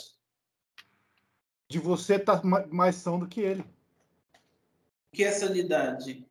De 1.70 1.80
você 1.80 2.16
estar 2.16 2.40
tá 2.40 2.68
mais 2.72 2.96
são 2.96 3.20
do 3.20 3.28
que 3.28 3.42
ele. 3.42 3.66
O 5.13 5.15
que 5.15 5.23
é 5.23 5.32
sanidade? 5.32 6.26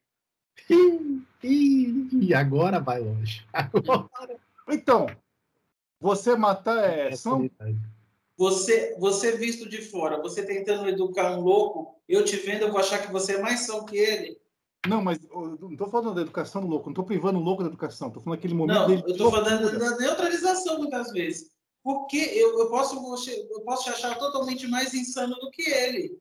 E 1.41 2.35
agora 2.35 2.81
vai 2.81 2.99
longe. 2.99 3.47
Agora. 3.53 4.41
Então, 4.69 5.07
você 6.01 6.35
matar 6.35 6.83
é 6.83 7.15
são? 7.15 7.49
Você, 8.37 8.97
você 8.99 9.37
visto 9.37 9.69
de 9.69 9.83
fora, 9.83 10.21
você 10.21 10.45
tentando 10.45 10.89
educar 10.89 11.31
um 11.39 11.43
louco, 11.43 11.95
eu 12.09 12.25
te 12.25 12.35
vendo, 12.39 12.63
eu 12.63 12.73
vou 12.73 12.81
achar 12.81 12.99
que 12.99 13.13
você 13.13 13.37
é 13.37 13.41
mais 13.41 13.61
são 13.61 13.85
que 13.85 13.97
ele. 13.97 14.37
Não, 14.89 15.01
mas 15.01 15.21
não 15.31 15.71
estou 15.71 15.89
falando 15.89 16.17
da 16.17 16.23
educação 16.23 16.61
do 16.61 16.67
louco, 16.67 16.87
não 16.87 16.93
estou 16.93 17.05
privando 17.05 17.39
o 17.39 17.43
louco 17.43 17.63
da 17.63 17.69
educação, 17.69 18.09
estou 18.09 18.21
falando 18.21 18.41
aquele 18.41 18.55
momento 18.55 18.79
não, 18.79 18.87
dele. 18.89 19.03
Eu 19.07 19.13
estou 19.13 19.31
falando 19.31 19.79
da 19.79 19.97
neutralização 19.97 20.79
muitas 20.79 21.13
vezes. 21.13 21.53
Porque 21.85 22.17
eu, 22.17 22.59
eu, 22.59 22.69
posso, 22.69 22.97
eu 22.97 23.61
posso 23.61 23.85
te 23.85 23.91
achar 23.91 24.19
totalmente 24.19 24.67
mais 24.67 24.93
insano 24.93 25.37
do 25.37 25.53
que 25.53 25.63
ele. 25.71 26.21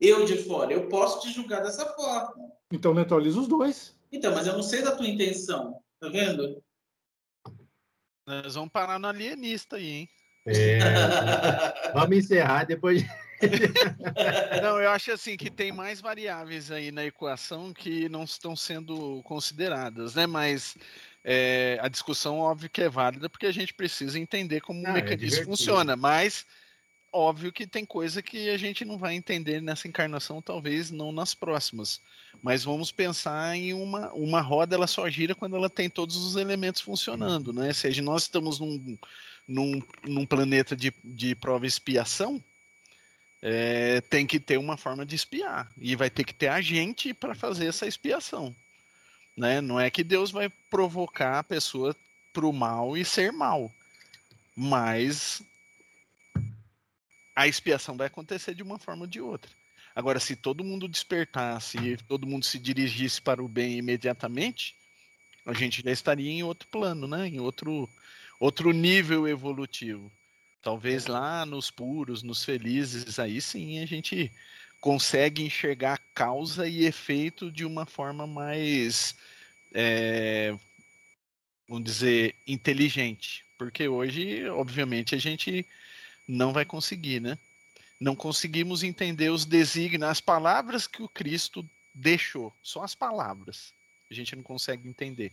Eu 0.00 0.24
de 0.24 0.36
fora, 0.38 0.72
eu 0.72 0.88
posso 0.88 1.20
te 1.20 1.32
julgar 1.32 1.62
dessa 1.62 1.86
forma. 1.94 2.52
Então 2.72 2.92
neutraliza 2.94 3.40
os 3.40 3.48
dois. 3.48 3.94
Então, 4.10 4.34
mas 4.34 4.46
eu 4.46 4.54
não 4.54 4.62
sei 4.62 4.82
da 4.82 4.94
tua 4.94 5.06
intenção. 5.06 5.80
Tá 6.00 6.08
vendo? 6.08 6.62
Nós 8.26 8.54
vamos 8.54 8.70
parar 8.70 8.98
no 8.98 9.06
alienista 9.06 9.76
aí, 9.76 9.90
hein? 9.90 10.08
É, 10.46 10.78
vamos 11.94 12.16
encerrar 12.18 12.64
depois. 12.64 13.02
não, 14.62 14.80
eu 14.80 14.90
acho 14.90 15.12
assim 15.12 15.36
que 15.36 15.50
tem 15.50 15.72
mais 15.72 16.00
variáveis 16.00 16.70
aí 16.70 16.90
na 16.90 17.04
equação 17.04 17.72
que 17.72 18.08
não 18.08 18.24
estão 18.24 18.54
sendo 18.54 19.22
consideradas, 19.22 20.14
né? 20.14 20.26
Mas 20.26 20.76
é, 21.24 21.78
a 21.80 21.88
discussão, 21.88 22.38
óbvio 22.38 22.70
que 22.70 22.82
é 22.82 22.88
válida, 22.88 23.28
porque 23.28 23.46
a 23.46 23.52
gente 23.52 23.74
precisa 23.74 24.18
entender 24.18 24.60
como 24.60 24.86
ah, 24.86 24.92
o 24.92 24.96
é 24.96 25.02
mecanismo 25.02 25.42
é 25.42 25.44
funciona, 25.44 25.96
mas 25.96 26.46
óbvio 27.14 27.52
que 27.52 27.66
tem 27.66 27.84
coisa 27.84 28.20
que 28.20 28.50
a 28.50 28.58
gente 28.58 28.84
não 28.84 28.98
vai 28.98 29.14
entender 29.14 29.62
nessa 29.62 29.86
encarnação, 29.86 30.42
talvez 30.42 30.90
não 30.90 31.12
nas 31.12 31.32
próximas. 31.32 32.00
Mas 32.42 32.64
vamos 32.64 32.90
pensar 32.90 33.56
em 33.56 33.72
uma, 33.72 34.12
uma 34.12 34.40
roda, 34.40 34.74
ela 34.74 34.86
só 34.86 35.08
gira 35.08 35.34
quando 35.34 35.56
ela 35.56 35.70
tem 35.70 35.88
todos 35.88 36.16
os 36.16 36.36
elementos 36.36 36.82
funcionando, 36.82 37.52
né? 37.52 37.72
Se 37.72 38.00
nós 38.02 38.22
estamos 38.22 38.58
num, 38.58 38.98
num, 39.46 39.82
num 40.02 40.26
planeta 40.26 40.76
de, 40.76 40.92
de 41.02 41.34
prova 41.34 41.64
e 41.64 41.68
expiação, 41.68 42.42
é, 43.40 44.00
tem 44.02 44.26
que 44.26 44.40
ter 44.40 44.58
uma 44.58 44.76
forma 44.76 45.06
de 45.06 45.14
espiar. 45.14 45.70
E 45.78 45.94
vai 45.94 46.10
ter 46.10 46.24
que 46.24 46.34
ter 46.34 46.48
agente 46.48 47.14
para 47.14 47.34
fazer 47.34 47.66
essa 47.66 47.86
expiação. 47.86 48.54
Né? 49.36 49.60
Não 49.60 49.78
é 49.78 49.90
que 49.90 50.02
Deus 50.02 50.30
vai 50.30 50.50
provocar 50.68 51.38
a 51.38 51.44
pessoa 51.44 51.94
para 52.32 52.46
o 52.46 52.52
mal 52.52 52.96
e 52.96 53.04
ser 53.04 53.32
mal. 53.32 53.72
Mas 54.56 55.42
a 57.34 57.48
expiação 57.48 57.96
vai 57.96 58.06
acontecer 58.06 58.54
de 58.54 58.62
uma 58.62 58.78
forma 58.78 59.02
ou 59.02 59.06
de 59.06 59.20
outra. 59.20 59.50
Agora, 59.94 60.18
se 60.18 60.34
todo 60.34 60.64
mundo 60.64 60.88
despertasse 60.88 61.78
e 61.78 61.96
todo 61.96 62.26
mundo 62.26 62.44
se 62.44 62.58
dirigisse 62.58 63.20
para 63.20 63.42
o 63.42 63.48
bem 63.48 63.78
imediatamente, 63.78 64.74
a 65.46 65.52
gente 65.52 65.82
já 65.84 65.90
estaria 65.90 66.30
em 66.30 66.42
outro 66.42 66.68
plano, 66.68 67.06
né? 67.06 67.28
Em 67.28 67.38
outro, 67.38 67.88
outro 68.40 68.72
nível 68.72 69.28
evolutivo. 69.28 70.10
Talvez 70.62 71.06
lá 71.06 71.44
nos 71.44 71.70
puros, 71.70 72.22
nos 72.22 72.44
felizes, 72.44 73.18
aí 73.18 73.40
sim 73.40 73.78
a 73.80 73.86
gente 73.86 74.32
consegue 74.80 75.42
enxergar 75.42 75.98
causa 76.14 76.66
e 76.66 76.84
efeito 76.84 77.50
de 77.50 77.64
uma 77.64 77.86
forma 77.86 78.26
mais, 78.26 79.14
é, 79.72 80.56
vamos 81.68 81.84
dizer, 81.84 82.34
inteligente. 82.46 83.44
Porque 83.56 83.86
hoje, 83.86 84.48
obviamente, 84.48 85.14
a 85.14 85.18
gente 85.18 85.66
não 86.26 86.52
vai 86.52 86.64
conseguir, 86.64 87.20
né? 87.20 87.38
Não 88.00 88.16
conseguimos 88.16 88.82
entender 88.82 89.30
os 89.30 89.44
desígnios, 89.44 90.10
as 90.10 90.20
palavras 90.20 90.86
que 90.86 91.02
o 91.02 91.08
Cristo 91.08 91.64
deixou, 91.94 92.52
só 92.62 92.82
as 92.82 92.94
palavras. 92.94 93.72
A 94.10 94.14
gente 94.14 94.34
não 94.34 94.42
consegue 94.42 94.88
entender. 94.88 95.32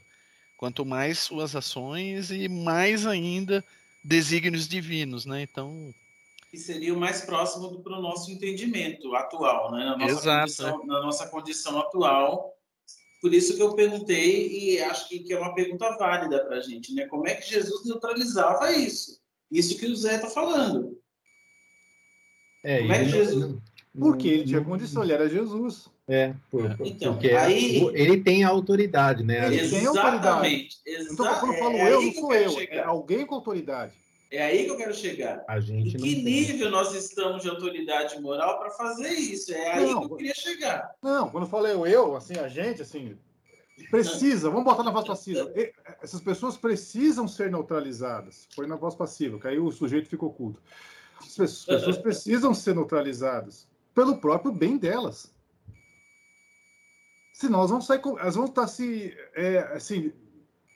Quanto 0.58 0.86
mais 0.86 1.20
suas 1.20 1.56
ações 1.56 2.30
e 2.32 2.48
mais 2.48 3.08
ainda 3.08 3.64
desígnios 4.04 4.68
divinos, 4.68 5.26
né? 5.26 5.42
Então, 5.42 5.94
que 6.52 6.58
seria 6.58 6.94
o 6.94 7.00
mais 7.00 7.22
próximo 7.22 7.82
para 7.82 7.98
o 7.98 8.02
nosso 8.02 8.30
entendimento 8.30 9.16
atual, 9.16 9.72
né? 9.72 9.86
Na 9.86 9.98
nossa, 9.98 10.12
Exato, 10.12 10.42
condição, 10.42 10.86
na 10.86 11.02
nossa 11.02 11.28
condição 11.30 11.80
atual. 11.80 12.58
Por 13.22 13.34
isso 13.34 13.56
que 13.56 13.62
eu 13.62 13.74
perguntei, 13.74 14.50
e 14.50 14.82
acho 14.82 15.08
que, 15.08 15.20
que 15.20 15.32
é 15.32 15.40
uma 15.40 15.54
pergunta 15.54 15.96
válida 15.96 16.44
para 16.44 16.58
a 16.58 16.62
gente, 16.62 16.94
né? 16.94 17.06
Como 17.08 17.26
é 17.26 17.36
que 17.36 17.50
Jesus 17.50 17.86
neutralizava 17.86 18.70
isso? 18.74 19.21
Isso 19.52 19.78
que 19.78 19.86
o 19.86 19.96
Zé 19.96 20.16
está 20.16 20.30
falando. 20.30 20.98
É, 22.64 22.80
Como 22.80 22.94
é 22.94 23.00
que 23.00 23.10
Jesus... 23.10 23.56
porque 23.98 24.28
ele 24.28 24.46
tinha 24.46 24.64
condição, 24.64 25.04
ele 25.04 25.14
era 25.14 25.28
Jesus. 25.28 25.90
É, 26.08 26.34
por, 26.50 26.76
então, 26.86 27.14
porque 27.14 27.32
aí, 27.32 27.82
ele 27.94 28.18
tem 28.22 28.44
a 28.44 28.50
autoridade, 28.50 29.24
né? 29.24 29.48
Ele 29.48 29.70
tem 29.70 29.86
autoridade. 29.86 30.70
Então, 30.86 31.40
quando 31.40 31.54
eu 31.54 31.60
falo 31.60 31.76
é 31.76 31.94
eu, 31.94 32.02
não 32.02 32.14
sou 32.14 32.34
eu, 32.34 32.50
chegar. 32.52 32.76
é 32.76 32.84
alguém 32.84 33.26
com 33.26 33.36
autoridade. 33.36 33.94
É 34.30 34.44
aí 34.44 34.64
que 34.64 34.72
eu 34.72 34.78
quero 34.78 34.94
chegar. 34.94 35.44
A 35.48 35.60
gente 35.60 35.98
em 35.98 36.00
que 36.00 36.22
nível 36.22 36.70
nós 36.70 36.94
estamos 36.96 37.42
de 37.42 37.50
autoridade 37.50 38.20
moral 38.22 38.60
para 38.60 38.72
fazer 38.72 39.10
isso? 39.10 39.54
É 39.54 39.74
aí 39.74 39.86
não, 39.86 40.08
que 40.08 40.14
eu 40.14 40.18
queria 40.18 40.36
chegar. 40.36 40.96
Não, 41.02 41.30
quando 41.30 41.44
eu 41.44 41.50
falei 41.50 41.74
eu, 41.74 42.16
assim, 42.16 42.38
a 42.38 42.48
gente, 42.48 42.82
assim, 42.82 43.18
Precisa, 43.90 44.50
vamos 44.50 44.66
botar 44.66 44.84
na 44.84 44.92
voz 44.92 45.06
passiva. 45.06 45.52
Essas 46.02 46.22
pessoas 46.22 46.58
precisam 46.58 47.28
ser 47.28 47.52
neutralizadas. 47.52 48.48
Foi 48.54 48.68
na 48.68 48.76
voz 48.76 48.96
passiva, 48.96 49.40
que 49.40 49.48
aí 49.48 49.60
o 49.60 49.72
sujeito 49.72 50.10
fica 50.10 50.26
oculto. 50.26 50.62
As 51.20 51.36
pessoas 51.36 51.98
precisam 51.98 52.54
ser 52.54 52.76
neutralizadas 52.76 53.68
pelo 53.94 54.18
próprio 54.18 54.52
bem 54.52 54.78
delas. 54.78 55.34
Senão 57.34 57.60
elas 57.60 57.72
vão 57.72 57.82
sair, 57.82 58.02
elas 58.20 58.36
vão 58.36 58.46
estar 58.46 58.68
se, 58.68 59.16
é, 59.34 59.60
assim, 59.74 60.12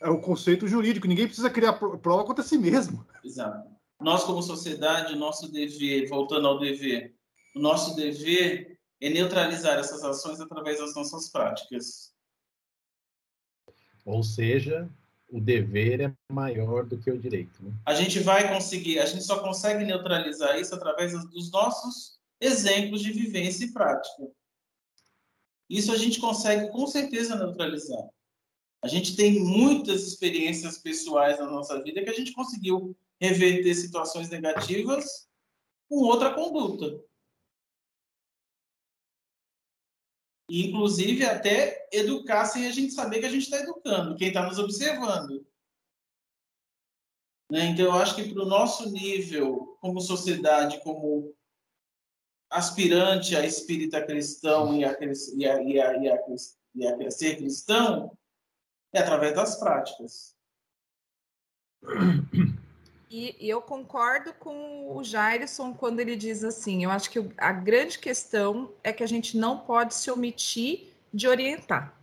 é 0.02 0.10
o 0.10 0.20
conceito 0.20 0.68
jurídico. 0.68 1.08
Ninguém 1.08 1.28
precisa 1.28 1.50
criar 1.50 1.74
prova 1.74 2.24
contra 2.24 2.44
si 2.44 2.58
mesmo. 2.58 3.06
Exato. 3.24 3.70
Nós 4.00 4.24
como 4.24 4.42
sociedade, 4.42 5.16
nosso 5.16 5.52
dever, 5.52 6.08
voltando 6.10 6.48
ao 6.48 6.60
dever, 6.60 7.16
o 7.56 7.60
nosso 7.60 7.96
dever 7.96 8.78
é 9.00 9.10
neutralizar 9.10 9.78
essas 9.78 10.04
ações 10.04 10.40
através 10.40 10.80
das 10.80 10.96
nossas 10.96 11.30
práticas. 11.30 12.15
Ou 14.06 14.24
seja, 14.24 14.88
o 15.28 15.42
dever 15.42 16.02
é 16.02 16.14
maior 16.32 16.86
do 16.86 16.98
que 16.98 17.10
o 17.10 17.18
direito. 17.18 17.64
Né? 17.64 17.74
A 17.86 17.96
gente 17.96 18.20
vai 18.20 18.48
conseguir, 18.54 19.00
a 19.00 19.06
gente 19.06 19.24
só 19.24 19.40
consegue 19.40 19.84
neutralizar 19.84 20.60
isso 20.60 20.76
através 20.76 21.12
dos 21.30 21.52
nossos 21.52 22.20
exemplos 22.40 23.02
de 23.02 23.12
vivência 23.12 23.66
e 23.66 23.74
prática. 23.74 24.28
Isso 25.70 25.92
a 25.92 25.98
gente 25.98 26.20
consegue 26.20 26.72
com 26.72 26.86
certeza 26.86 27.36
neutralizar. 27.36 28.08
A 28.84 28.88
gente 28.88 29.16
tem 29.16 29.40
muitas 29.40 30.04
experiências 30.04 30.78
pessoais 30.78 31.40
na 31.40 31.48
nossa 31.48 31.82
vida 31.82 32.04
que 32.04 32.10
a 32.10 32.14
gente 32.14 32.34
conseguiu 32.34 32.96
reverter 33.20 33.74
situações 33.74 34.30
negativas 34.30 35.28
com 35.90 35.96
outra 36.04 36.34
conduta. 36.34 37.02
Inclusive, 40.50 41.26
até 41.26 41.88
educar 41.92 42.46
sem 42.46 42.68
a 42.68 42.72
gente 42.72 42.94
saber 42.94 43.20
que 43.20 43.26
a 43.26 43.30
gente 43.30 43.44
está 43.44 43.58
educando, 43.58 44.16
quem 44.16 44.28
está 44.28 44.46
nos 44.46 44.60
observando. 44.60 45.46
Né? 47.52 47.66
Então, 47.68 47.86
eu 47.86 47.94
acho 47.94 48.16
que 48.16 48.34
para 48.34 48.44
o 48.44 48.48
nosso 48.48 48.90
nível, 48.92 49.78
como 49.82 50.00
sociedade, 50.02 50.82
como 50.84 51.36
aspirante 52.50 53.36
a 53.36 53.46
espírita 53.46 54.06
cristão 54.06 54.78
e 54.78 54.86
a, 54.86 54.96
e 55.36 55.46
a, 55.46 55.64
e 55.64 55.80
a, 55.80 55.98
e 55.98 56.10
a, 56.10 56.18
e 56.76 57.06
a 57.08 57.12
ser 57.12 57.38
cristão, 57.38 58.16
é 58.94 59.00
através 59.00 59.36
das 59.36 59.60
práticas. 59.60 60.36
E, 63.10 63.36
eu 63.40 63.62
concordo 63.62 64.34
com 64.34 64.96
o 64.96 65.04
Jairson 65.04 65.74
quando 65.74 66.00
ele 66.00 66.16
diz 66.16 66.44
assim: 66.44 66.84
eu 66.84 66.92
acho 66.92 67.10
que 67.10 67.24
a 67.38 67.52
grande 67.52 68.00
questão 68.00 68.72
é 68.84 68.92
que 68.92 69.04
a 69.04 69.08
gente 69.08 69.38
não 69.38 69.60
pode 69.60 69.94
se 69.94 70.10
omitir 70.10 70.94
de 71.14 71.28
orientar. 71.28 71.94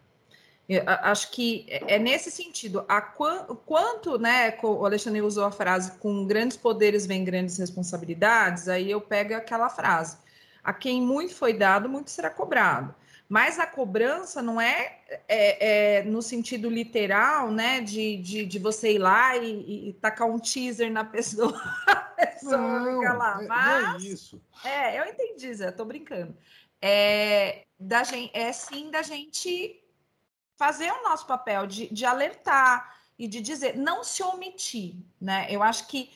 Eu 0.68 0.82
acho 0.86 1.30
que 1.32 1.66
é, 1.68 1.96
é 1.96 1.98
nesse 1.98 2.30
sentido. 2.30 2.84
A 2.88 3.00
quanto, 3.00 4.18
né, 4.18 4.56
o 4.62 4.86
Alexandre 4.86 5.20
usou 5.20 5.44
a 5.44 5.50
frase 5.50 5.92
com 5.98 6.24
grandes 6.26 6.56
poderes 6.56 7.04
vem 7.04 7.24
grandes 7.24 7.58
responsabilidades, 7.58 8.68
aí 8.68 8.90
eu 8.90 9.00
pego 9.00 9.34
aquela 9.34 9.68
frase. 9.68 10.16
A 10.62 10.72
quem 10.72 11.02
muito 11.02 11.34
foi 11.34 11.52
dado, 11.52 11.88
muito 11.88 12.10
será 12.10 12.30
cobrado. 12.30 12.94
Mas 13.32 13.58
a 13.58 13.66
cobrança 13.66 14.42
não 14.42 14.60
é, 14.60 15.00
é, 15.26 16.00
é 16.00 16.02
no 16.02 16.20
sentido 16.20 16.68
literal, 16.68 17.50
né? 17.50 17.80
De, 17.80 18.18
de, 18.18 18.44
de, 18.44 18.58
você 18.58 18.92
ir 18.92 18.98
lá 18.98 19.34
e, 19.38 19.88
e 19.88 19.92
tacar 19.94 20.28
um 20.28 20.38
teaser 20.38 20.92
na 20.92 21.02
pessoa, 21.02 21.58
pessoa 22.14 22.58
não, 22.58 23.00
fica 23.00 23.14
lá. 23.14 23.40
Mas, 23.48 23.84
não 23.84 23.94
é 23.94 23.98
isso. 24.00 24.42
É, 24.62 25.00
eu 25.00 25.06
entendi, 25.06 25.54
Zé, 25.54 25.70
tô 25.70 25.82
brincando. 25.86 26.36
É, 26.78 27.64
da 27.80 28.04
gente, 28.04 28.30
é 28.36 28.52
sim 28.52 28.90
da 28.90 29.00
gente 29.00 29.82
fazer 30.58 30.92
o 30.92 31.02
nosso 31.02 31.26
papel 31.26 31.66
de, 31.66 31.88
de 31.90 32.04
alertar 32.04 32.98
e 33.18 33.26
de 33.26 33.40
dizer, 33.40 33.78
não 33.78 34.04
se 34.04 34.22
omitir, 34.22 34.94
né? 35.18 35.46
Eu 35.48 35.62
acho 35.62 35.88
que 35.88 36.10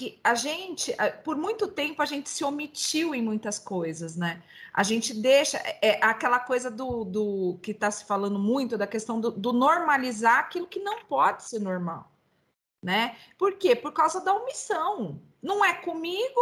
que 0.00 0.18
a 0.24 0.34
gente, 0.34 0.96
por 1.22 1.36
muito 1.36 1.68
tempo, 1.68 2.00
a 2.00 2.06
gente 2.06 2.30
se 2.30 2.42
omitiu 2.42 3.14
em 3.14 3.20
muitas 3.20 3.58
coisas, 3.58 4.16
né? 4.16 4.42
A 4.72 4.82
gente 4.82 5.12
deixa 5.12 5.58
é, 5.58 5.98
é 5.98 6.00
aquela 6.02 6.40
coisa 6.40 6.70
do, 6.70 7.04
do 7.04 7.58
que 7.62 7.72
está 7.72 7.90
se 7.90 8.06
falando 8.06 8.38
muito 8.38 8.78
da 8.78 8.86
questão 8.86 9.20
do, 9.20 9.30
do, 9.30 9.52
normalizar 9.52 10.38
aquilo 10.38 10.66
que 10.66 10.80
não 10.80 11.04
pode 11.04 11.42
ser 11.42 11.58
normal, 11.58 12.10
né? 12.82 13.14
Por 13.36 13.58
quê? 13.58 13.76
Por 13.76 13.92
causa 13.92 14.22
da 14.22 14.32
omissão. 14.32 15.20
Não 15.42 15.62
é 15.62 15.74
comigo, 15.74 16.40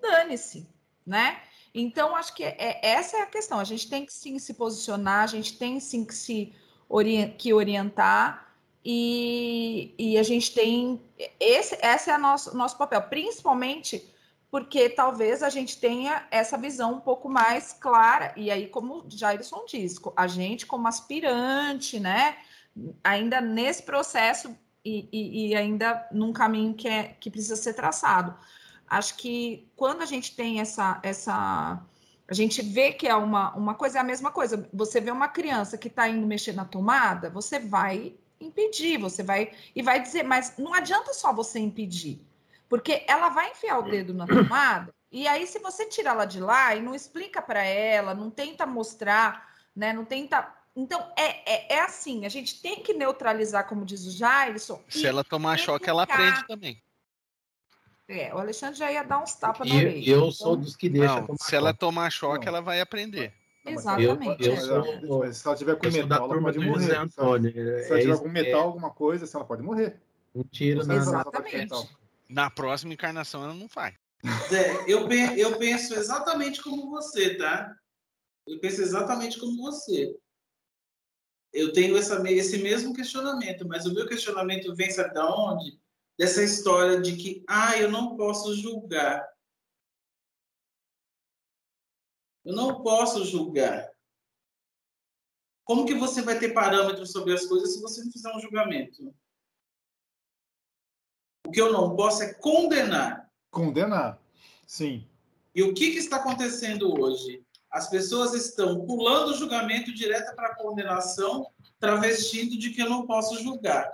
dane-se, 0.00 0.64
né? 1.04 1.42
Então, 1.74 2.14
acho 2.14 2.32
que 2.32 2.44
é, 2.44 2.78
essa 2.86 3.16
é 3.16 3.22
a 3.22 3.26
questão. 3.26 3.58
A 3.58 3.64
gente 3.64 3.90
tem 3.90 4.06
que 4.06 4.12
sim 4.12 4.38
se 4.38 4.54
posicionar, 4.54 5.24
a 5.24 5.26
gente 5.26 5.58
tem 5.58 5.80
sim 5.80 6.04
que 6.04 6.14
se 6.14 6.54
orient, 6.88 7.36
que 7.36 7.52
orientar 7.52 8.49
e, 8.84 9.94
e 9.98 10.18
a 10.18 10.22
gente 10.22 10.54
tem 10.54 11.00
esse, 11.38 11.78
esse 11.82 12.10
é 12.10 12.16
o 12.16 12.20
nosso, 12.20 12.56
nosso 12.56 12.78
papel, 12.78 13.02
principalmente 13.02 14.10
porque 14.50 14.88
talvez 14.88 15.42
a 15.42 15.48
gente 15.48 15.78
tenha 15.78 16.26
essa 16.30 16.58
visão 16.58 16.94
um 16.94 17.00
pouco 17.00 17.28
mais 17.28 17.72
clara, 17.72 18.32
e 18.36 18.50
aí, 18.50 18.66
como 18.66 19.04
Jairson 19.08 19.64
diz, 19.64 19.94
a 20.16 20.26
gente 20.26 20.66
como 20.66 20.88
aspirante, 20.88 22.00
né, 22.00 22.36
ainda 23.04 23.40
nesse 23.40 23.82
processo 23.82 24.56
e, 24.84 25.08
e, 25.12 25.50
e, 25.50 25.56
ainda 25.56 26.08
num 26.10 26.32
caminho 26.32 26.74
que, 26.74 26.88
é, 26.88 27.16
que 27.20 27.30
precisa 27.30 27.54
ser 27.54 27.74
traçado. 27.74 28.34
Acho 28.88 29.16
que 29.16 29.70
quando 29.76 30.02
a 30.02 30.06
gente 30.06 30.34
tem 30.34 30.60
essa, 30.60 30.98
essa 31.02 31.80
a 32.26 32.34
gente 32.34 32.62
vê 32.62 32.92
que 32.92 33.06
é 33.06 33.14
uma, 33.14 33.54
uma 33.54 33.74
coisa, 33.74 33.98
é 33.98 34.00
a 34.00 34.04
mesma 34.04 34.30
coisa. 34.30 34.68
Você 34.72 35.00
vê 35.00 35.10
uma 35.10 35.28
criança 35.28 35.76
que 35.76 35.88
está 35.88 36.08
indo 36.08 36.26
mexer 36.26 36.52
na 36.52 36.64
tomada, 36.64 37.28
você 37.28 37.58
vai 37.58 38.14
impedir, 38.40 38.98
você 38.98 39.22
vai 39.22 39.52
e 39.74 39.82
vai 39.82 40.00
dizer, 40.00 40.22
mas 40.22 40.54
não 40.56 40.72
adianta 40.72 41.12
só 41.12 41.32
você 41.32 41.58
impedir, 41.58 42.20
porque 42.68 43.04
ela 43.06 43.28
vai 43.28 43.50
enfiar 43.50 43.78
o 43.78 43.90
dedo 43.90 44.14
na 44.14 44.26
tomada 44.26 44.92
e 45.12 45.26
aí 45.26 45.46
se 45.46 45.58
você 45.58 45.86
tirar 45.86 46.12
ela 46.12 46.24
de 46.24 46.40
lá 46.40 46.74
e 46.74 46.80
não 46.80 46.94
explica 46.94 47.42
para 47.42 47.62
ela, 47.62 48.14
não 48.14 48.30
tenta 48.30 48.64
mostrar, 48.64 49.54
né, 49.74 49.92
não 49.92 50.04
tenta 50.04 50.54
então 50.74 51.12
é, 51.16 51.52
é, 51.52 51.74
é, 51.74 51.80
assim, 51.80 52.24
a 52.24 52.28
gente 52.28 52.62
tem 52.62 52.82
que 52.82 52.94
neutralizar, 52.94 53.66
como 53.66 53.84
diz 53.84 54.06
o 54.06 54.10
Jairson. 54.10 54.80
Se 54.88 55.04
ela 55.04 55.24
tomar 55.24 55.58
choque, 55.58 55.90
ela 55.90 56.04
aprende 56.04 56.46
também. 56.46 56.80
É, 58.08 58.34
o 58.34 58.38
Alexandre 58.38 58.76
já 58.76 58.90
ia 58.90 59.04
dar 59.04 59.22
uns 59.22 59.34
tapas 59.34 59.68
na 59.68 59.74
orelha. 59.74 60.10
Eu 60.10 60.18
então... 60.18 60.32
sou 60.32 60.56
dos 60.56 60.74
que 60.74 60.88
deixa. 60.88 61.20
Não, 61.20 61.36
se 61.36 61.54
ela 61.54 61.72
tomar 61.72 62.10
choque, 62.10 62.46
não. 62.46 62.54
ela 62.54 62.60
vai 62.60 62.80
aprender. 62.80 63.32
Exatamente. 63.72 64.46
Eu, 64.46 64.54
eu 64.54 64.60
sou, 65.06 65.32
se 65.32 65.46
ela 65.46 65.56
tiver 65.56 65.76
com 65.76 65.90
metal, 65.90 66.32
ela 66.32 66.42
pode 66.42 66.58
morrer. 66.58 66.96
Antônio. 66.96 67.52
Se 67.52 67.86
ela 67.86 67.98
é 67.98 68.00
tiver 68.02 68.18
com 68.18 68.28
metal, 68.28 68.60
alguma 68.60 68.90
coisa, 68.90 69.28
ela 69.32 69.44
pode 69.44 69.62
morrer. 69.62 70.00
Um 70.34 70.42
tiro 70.42 70.86
na 70.86 70.96
Exatamente. 70.96 71.88
Na 72.28 72.48
próxima 72.48 72.92
encarnação 72.92 73.42
ela 73.42 73.54
não 73.54 73.68
faz. 73.68 73.94
É, 74.52 74.84
eu, 74.86 75.08
eu 75.08 75.56
penso 75.56 75.94
exatamente 75.94 76.62
como 76.62 76.90
você, 76.90 77.36
tá? 77.36 77.74
Eu 78.46 78.60
penso 78.60 78.82
exatamente 78.82 79.38
como 79.38 79.56
você. 79.62 80.14
Eu 81.52 81.72
tenho 81.72 81.96
essa, 81.96 82.22
esse 82.30 82.58
mesmo 82.58 82.94
questionamento, 82.94 83.66
mas 83.66 83.86
o 83.86 83.94
meu 83.94 84.06
questionamento 84.06 84.74
vem, 84.74 84.90
sabe 84.90 85.14
de 85.14 85.20
onde? 85.20 85.80
Dessa 86.18 86.42
história 86.42 87.00
de 87.00 87.16
que, 87.16 87.42
ah, 87.48 87.76
eu 87.78 87.90
não 87.90 88.16
posso 88.16 88.54
julgar. 88.54 89.26
Eu 92.44 92.54
não 92.54 92.82
posso 92.82 93.24
julgar. 93.24 93.90
Como 95.64 95.86
que 95.86 95.94
você 95.94 96.22
vai 96.22 96.38
ter 96.38 96.52
parâmetros 96.52 97.12
sobre 97.12 97.32
as 97.32 97.46
coisas 97.46 97.74
se 97.74 97.80
você 97.80 98.02
não 98.02 98.10
fizer 98.10 98.34
um 98.34 98.40
julgamento? 98.40 99.14
O 101.46 101.50
que 101.50 101.60
eu 101.60 101.72
não 101.72 101.94
posso 101.94 102.22
é 102.22 102.34
condenar. 102.34 103.30
Condenar, 103.50 104.20
sim. 104.66 105.06
E 105.54 105.62
o 105.62 105.74
que, 105.74 105.92
que 105.92 105.98
está 105.98 106.16
acontecendo 106.16 106.92
hoje? 107.00 107.44
As 107.70 107.88
pessoas 107.88 108.34
estão 108.34 108.84
pulando 108.84 109.30
o 109.30 109.36
julgamento 109.36 109.92
direto 109.94 110.34
para 110.34 110.48
a 110.48 110.56
condenação, 110.56 111.52
travestindo 111.78 112.58
de 112.58 112.70
que 112.70 112.82
eu 112.82 112.90
não 112.90 113.06
posso 113.06 113.40
julgar. 113.42 113.90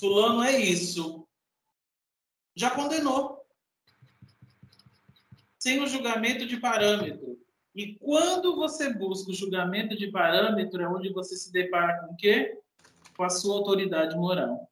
Fulano 0.00 0.42
é 0.42 0.58
isso. 0.58 1.26
Já 2.56 2.70
condenou. 2.70 3.46
Sem 5.60 5.80
o 5.80 5.86
julgamento 5.86 6.46
de 6.46 6.56
parâmetro. 6.56 7.38
E 7.78 7.94
quando 7.94 8.56
você 8.56 8.92
busca 8.92 9.30
o 9.30 9.34
julgamento 9.34 9.96
de 9.96 10.10
parâmetro, 10.10 10.82
é 10.82 10.88
onde 10.88 11.12
você 11.12 11.36
se 11.36 11.52
depara 11.52 12.00
com 12.00 12.12
o 12.12 12.16
quê? 12.16 12.58
Com 13.16 13.22
a 13.22 13.30
sua 13.30 13.54
autoridade 13.54 14.16
moral. 14.16 14.68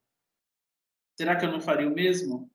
Será 1.17 1.37
que 1.37 1.45
eu 1.45 1.51
não 1.53 1.61
faria 1.61 1.87
o 1.87 1.93
mesmo? 1.93 2.51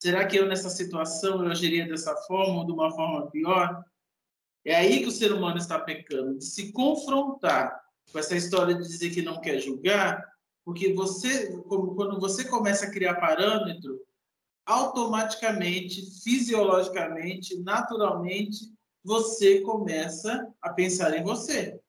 Será 0.00 0.24
que 0.28 0.36
eu, 0.36 0.46
nessa 0.46 0.70
situação, 0.70 1.42
eu 1.42 1.50
agiria 1.50 1.88
dessa 1.88 2.14
forma 2.18 2.60
ou 2.60 2.66
de 2.66 2.70
uma 2.70 2.88
forma 2.92 3.28
pior? 3.32 3.84
É 4.64 4.76
aí 4.76 5.00
que 5.00 5.08
o 5.08 5.10
ser 5.10 5.32
humano 5.32 5.58
está 5.58 5.76
pecando, 5.80 6.38
de 6.38 6.44
se 6.44 6.70
confrontar 6.70 7.82
com 8.12 8.18
essa 8.20 8.36
história 8.36 8.76
de 8.76 8.82
dizer 8.86 9.10
que 9.10 9.22
não 9.22 9.40
quer 9.40 9.58
julgar, 9.58 10.24
porque 10.64 10.94
você, 10.94 11.50
quando 11.62 12.20
você 12.20 12.44
começa 12.44 12.86
a 12.86 12.92
criar 12.92 13.16
parâmetro, 13.16 14.00
automaticamente, 14.68 16.02
fisiologicamente, 16.22 17.58
naturalmente, 17.62 18.70
você 19.02 19.62
começa 19.62 20.46
a 20.60 20.70
pensar 20.74 21.16
em 21.16 21.24
você. 21.24 21.80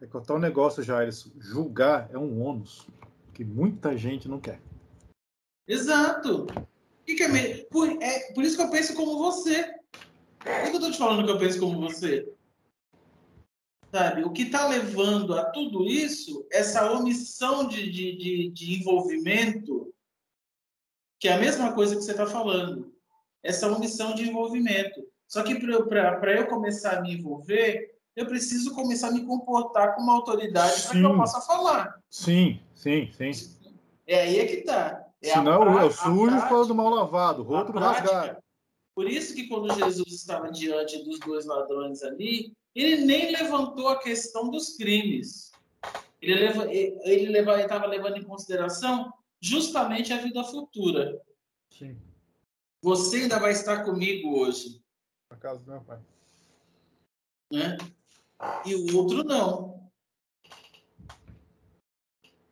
É 0.00 0.06
que 0.06 0.16
o 0.16 0.20
tal 0.20 0.38
negócio, 0.38 0.82
Jairus, 0.82 1.30
julgar 1.36 2.08
é 2.12 2.16
um 2.16 2.40
ônus 2.40 2.86
que 3.34 3.44
muita 3.44 3.96
gente 3.98 4.28
não 4.28 4.40
quer. 4.40 4.62
Exato. 5.66 6.46
Que 7.04 7.20
é, 7.20 7.64
por, 7.64 7.90
é, 8.00 8.32
por 8.32 8.44
isso 8.44 8.56
que 8.56 8.62
eu 8.62 8.70
penso 8.70 8.94
como 8.94 9.18
você. 9.18 9.74
Por 10.38 10.46
que 10.46 10.68
eu 10.68 10.74
estou 10.74 10.92
te 10.92 10.98
falando 10.98 11.24
que 11.24 11.32
eu 11.32 11.38
penso 11.38 11.58
como 11.58 11.80
você? 11.80 12.32
Sabe, 13.92 14.22
o 14.22 14.30
que 14.30 14.42
está 14.42 14.68
levando 14.68 15.34
a 15.34 15.50
tudo 15.50 15.84
isso, 15.84 16.46
essa 16.52 16.92
omissão 16.92 17.66
de, 17.66 17.90
de, 17.90 18.16
de, 18.16 18.50
de 18.50 18.80
envolvimento, 18.80 19.79
que 21.20 21.28
é 21.28 21.34
a 21.34 21.38
mesma 21.38 21.72
coisa 21.74 21.94
que 21.94 22.00
você 22.00 22.12
está 22.12 22.26
falando. 22.26 22.92
Essa 23.42 23.70
omissão 23.70 24.14
de 24.14 24.28
envolvimento. 24.28 25.02
Só 25.28 25.42
que 25.42 25.54
para 25.54 26.32
eu 26.32 26.46
começar 26.48 26.96
a 26.96 27.00
me 27.02 27.14
envolver, 27.14 27.94
eu 28.16 28.26
preciso 28.26 28.74
começar 28.74 29.08
a 29.08 29.12
me 29.12 29.24
comportar 29.24 29.94
como 29.94 30.10
autoridade 30.10 30.82
para 30.82 30.92
que 30.92 31.02
eu 31.02 31.16
possa 31.16 31.40
falar. 31.42 31.94
Sim, 32.08 32.58
sim, 32.74 33.10
sim. 33.12 33.30
É 34.06 34.22
aí 34.22 34.38
é 34.40 34.46
que 34.46 34.54
está. 34.56 35.06
É 35.22 35.34
Senão 35.34 35.78
é 35.78 35.84
o 35.84 35.90
sujo 35.92 36.40
fala 36.40 36.66
do 36.66 36.74
mal 36.74 36.88
lavado, 36.88 37.42
o 37.42 37.52
outro 37.52 37.78
rasgado. 37.78 38.38
Por 38.94 39.08
isso 39.08 39.34
que 39.34 39.46
quando 39.46 39.72
Jesus 39.74 40.12
estava 40.12 40.50
diante 40.50 41.04
dos 41.04 41.20
dois 41.20 41.44
ladrões 41.44 42.02
ali, 42.02 42.52
ele 42.74 43.04
nem 43.04 43.30
levantou 43.30 43.88
a 43.88 43.98
questão 43.98 44.50
dos 44.50 44.76
crimes. 44.76 45.52
Ele 46.20 46.44
estava 46.44 47.86
levando 47.86 48.16
em 48.16 48.24
consideração 48.24 49.12
justamente 49.40 50.12
a 50.12 50.18
vida 50.18 50.44
futura. 50.44 51.20
Sim. 51.70 52.00
Você 52.82 53.22
ainda 53.22 53.38
vai 53.38 53.52
estar 53.52 53.84
comigo 53.84 54.38
hoje. 54.38 54.82
Na 55.30 55.36
casa 55.36 55.60
do 55.60 55.70
meu 55.70 55.80
pai. 55.82 56.00
Né? 57.52 57.76
E 58.64 58.74
o 58.74 58.96
outro 58.96 59.24
não. 59.24 59.90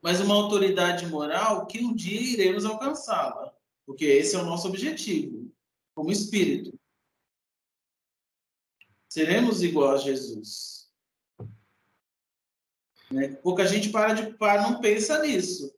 Mas 0.02 0.20
uma 0.20 0.34
autoridade 0.34 1.06
moral 1.06 1.66
que 1.66 1.80
um 1.84 1.94
dia 1.94 2.20
iremos 2.20 2.64
alcançá-la. 2.64 3.54
Porque 3.86 4.04
esse 4.04 4.36
é 4.36 4.38
o 4.38 4.44
nosso 4.44 4.68
objetivo, 4.68 5.50
como 5.94 6.12
espírito. 6.12 6.78
Seremos 9.08 9.62
igual 9.62 9.92
a 9.92 9.96
Jesus. 9.96 10.90
Né? 13.10 13.28
Pouca 13.36 13.66
gente 13.66 13.88
para 13.88 14.12
de 14.12 14.34
para, 14.34 14.62
não 14.62 14.80
pensa 14.80 15.22
nisso. 15.22 15.77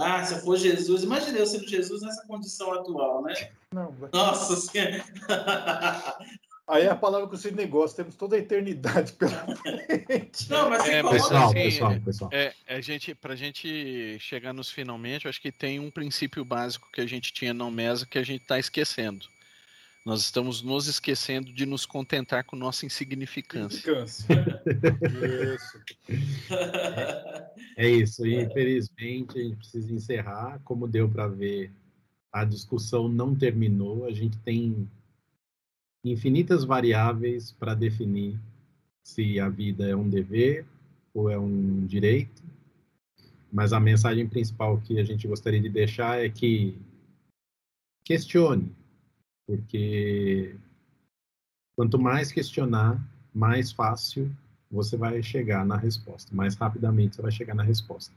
Ah, 0.00 0.24
se 0.24 0.40
for 0.42 0.56
Jesus, 0.56 1.02
imagine 1.02 1.38
eu 1.38 1.46
sendo 1.46 1.68
Jesus 1.68 2.02
nessa 2.02 2.26
condição 2.26 2.72
atual, 2.72 3.22
né? 3.22 3.34
Não, 3.72 3.94
Nossa 4.12 4.56
Senhora. 4.56 5.04
Aí 6.68 6.84
é 6.84 6.90
a 6.90 6.96
palavra 6.96 7.28
que 7.28 7.34
o 7.34 7.38
Sidney 7.38 7.66
gosta, 7.66 8.02
temos 8.02 8.14
toda 8.14 8.36
a 8.36 8.38
eternidade 8.38 9.12
pela 9.12 9.44
frente. 9.56 10.48
Não, 10.48 10.70
mas 10.70 10.88
é, 10.88 11.02
pessoal, 11.02 11.44
assim, 11.46 11.54
pessoal, 11.54 12.00
pessoal. 12.00 12.30
É, 12.32 12.54
é, 12.66 12.80
gente, 12.80 13.14
pra 13.14 13.34
gente 13.34 14.16
chegar 14.20 14.52
nos 14.52 14.70
finalmente, 14.70 15.24
eu 15.24 15.28
acho 15.28 15.40
que 15.40 15.50
tem 15.50 15.80
um 15.80 15.90
princípio 15.90 16.44
básico 16.44 16.88
que 16.92 17.00
a 17.00 17.06
gente 17.06 17.32
tinha 17.32 17.52
na 17.52 17.70
mesa 17.70 18.06
que 18.06 18.18
a 18.18 18.22
gente 18.22 18.42
está 18.42 18.58
esquecendo. 18.58 19.26
Nós 20.04 20.22
estamos 20.22 20.62
nos 20.62 20.88
esquecendo 20.88 21.52
de 21.52 21.64
nos 21.64 21.86
contentar 21.86 22.44
com 22.44 22.56
nossa 22.56 22.84
insignificância. 22.84 24.04
isso. 25.54 25.78
É, 27.76 27.86
é 27.86 27.88
isso. 27.88 28.26
E 28.26 28.42
infelizmente 28.42 29.38
a 29.38 29.42
gente 29.42 29.56
precisa 29.56 29.92
encerrar. 29.92 30.60
Como 30.64 30.88
deu 30.88 31.08
para 31.08 31.28
ver, 31.28 31.70
a 32.32 32.44
discussão 32.44 33.08
não 33.08 33.32
terminou. 33.32 34.04
A 34.04 34.12
gente 34.12 34.36
tem 34.38 34.88
infinitas 36.04 36.64
variáveis 36.64 37.52
para 37.52 37.72
definir 37.72 38.36
se 39.04 39.38
a 39.38 39.48
vida 39.48 39.88
é 39.88 39.94
um 39.94 40.08
dever 40.08 40.66
ou 41.14 41.30
é 41.30 41.38
um 41.38 41.86
direito. 41.86 42.42
Mas 43.52 43.72
a 43.72 43.78
mensagem 43.78 44.26
principal 44.28 44.80
que 44.80 44.98
a 44.98 45.04
gente 45.04 45.28
gostaria 45.28 45.60
de 45.60 45.68
deixar 45.68 46.24
é 46.24 46.28
que 46.28 46.76
questione, 48.04 48.74
porque 49.46 50.56
quanto 51.76 51.98
mais 51.98 52.30
questionar, 52.32 53.00
mais 53.34 53.72
fácil 53.72 54.30
você 54.70 54.96
vai 54.96 55.22
chegar 55.22 55.64
na 55.66 55.76
resposta, 55.76 56.34
mais 56.34 56.54
rapidamente 56.54 57.16
você 57.16 57.22
vai 57.22 57.32
chegar 57.32 57.54
na 57.54 57.62
resposta. 57.62 58.14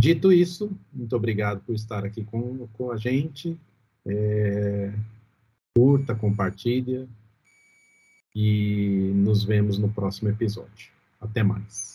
Dito 0.00 0.32
isso, 0.32 0.70
muito 0.92 1.14
obrigado 1.16 1.60
por 1.60 1.74
estar 1.74 2.04
aqui 2.04 2.24
com, 2.24 2.66
com 2.74 2.90
a 2.90 2.96
gente. 2.96 3.58
É, 4.06 4.92
curta, 5.74 6.14
compartilha 6.14 7.08
e 8.34 9.12
nos 9.14 9.44
vemos 9.44 9.78
no 9.78 9.88
próximo 9.88 10.28
episódio. 10.28 10.90
Até 11.20 11.42
mais. 11.42 11.93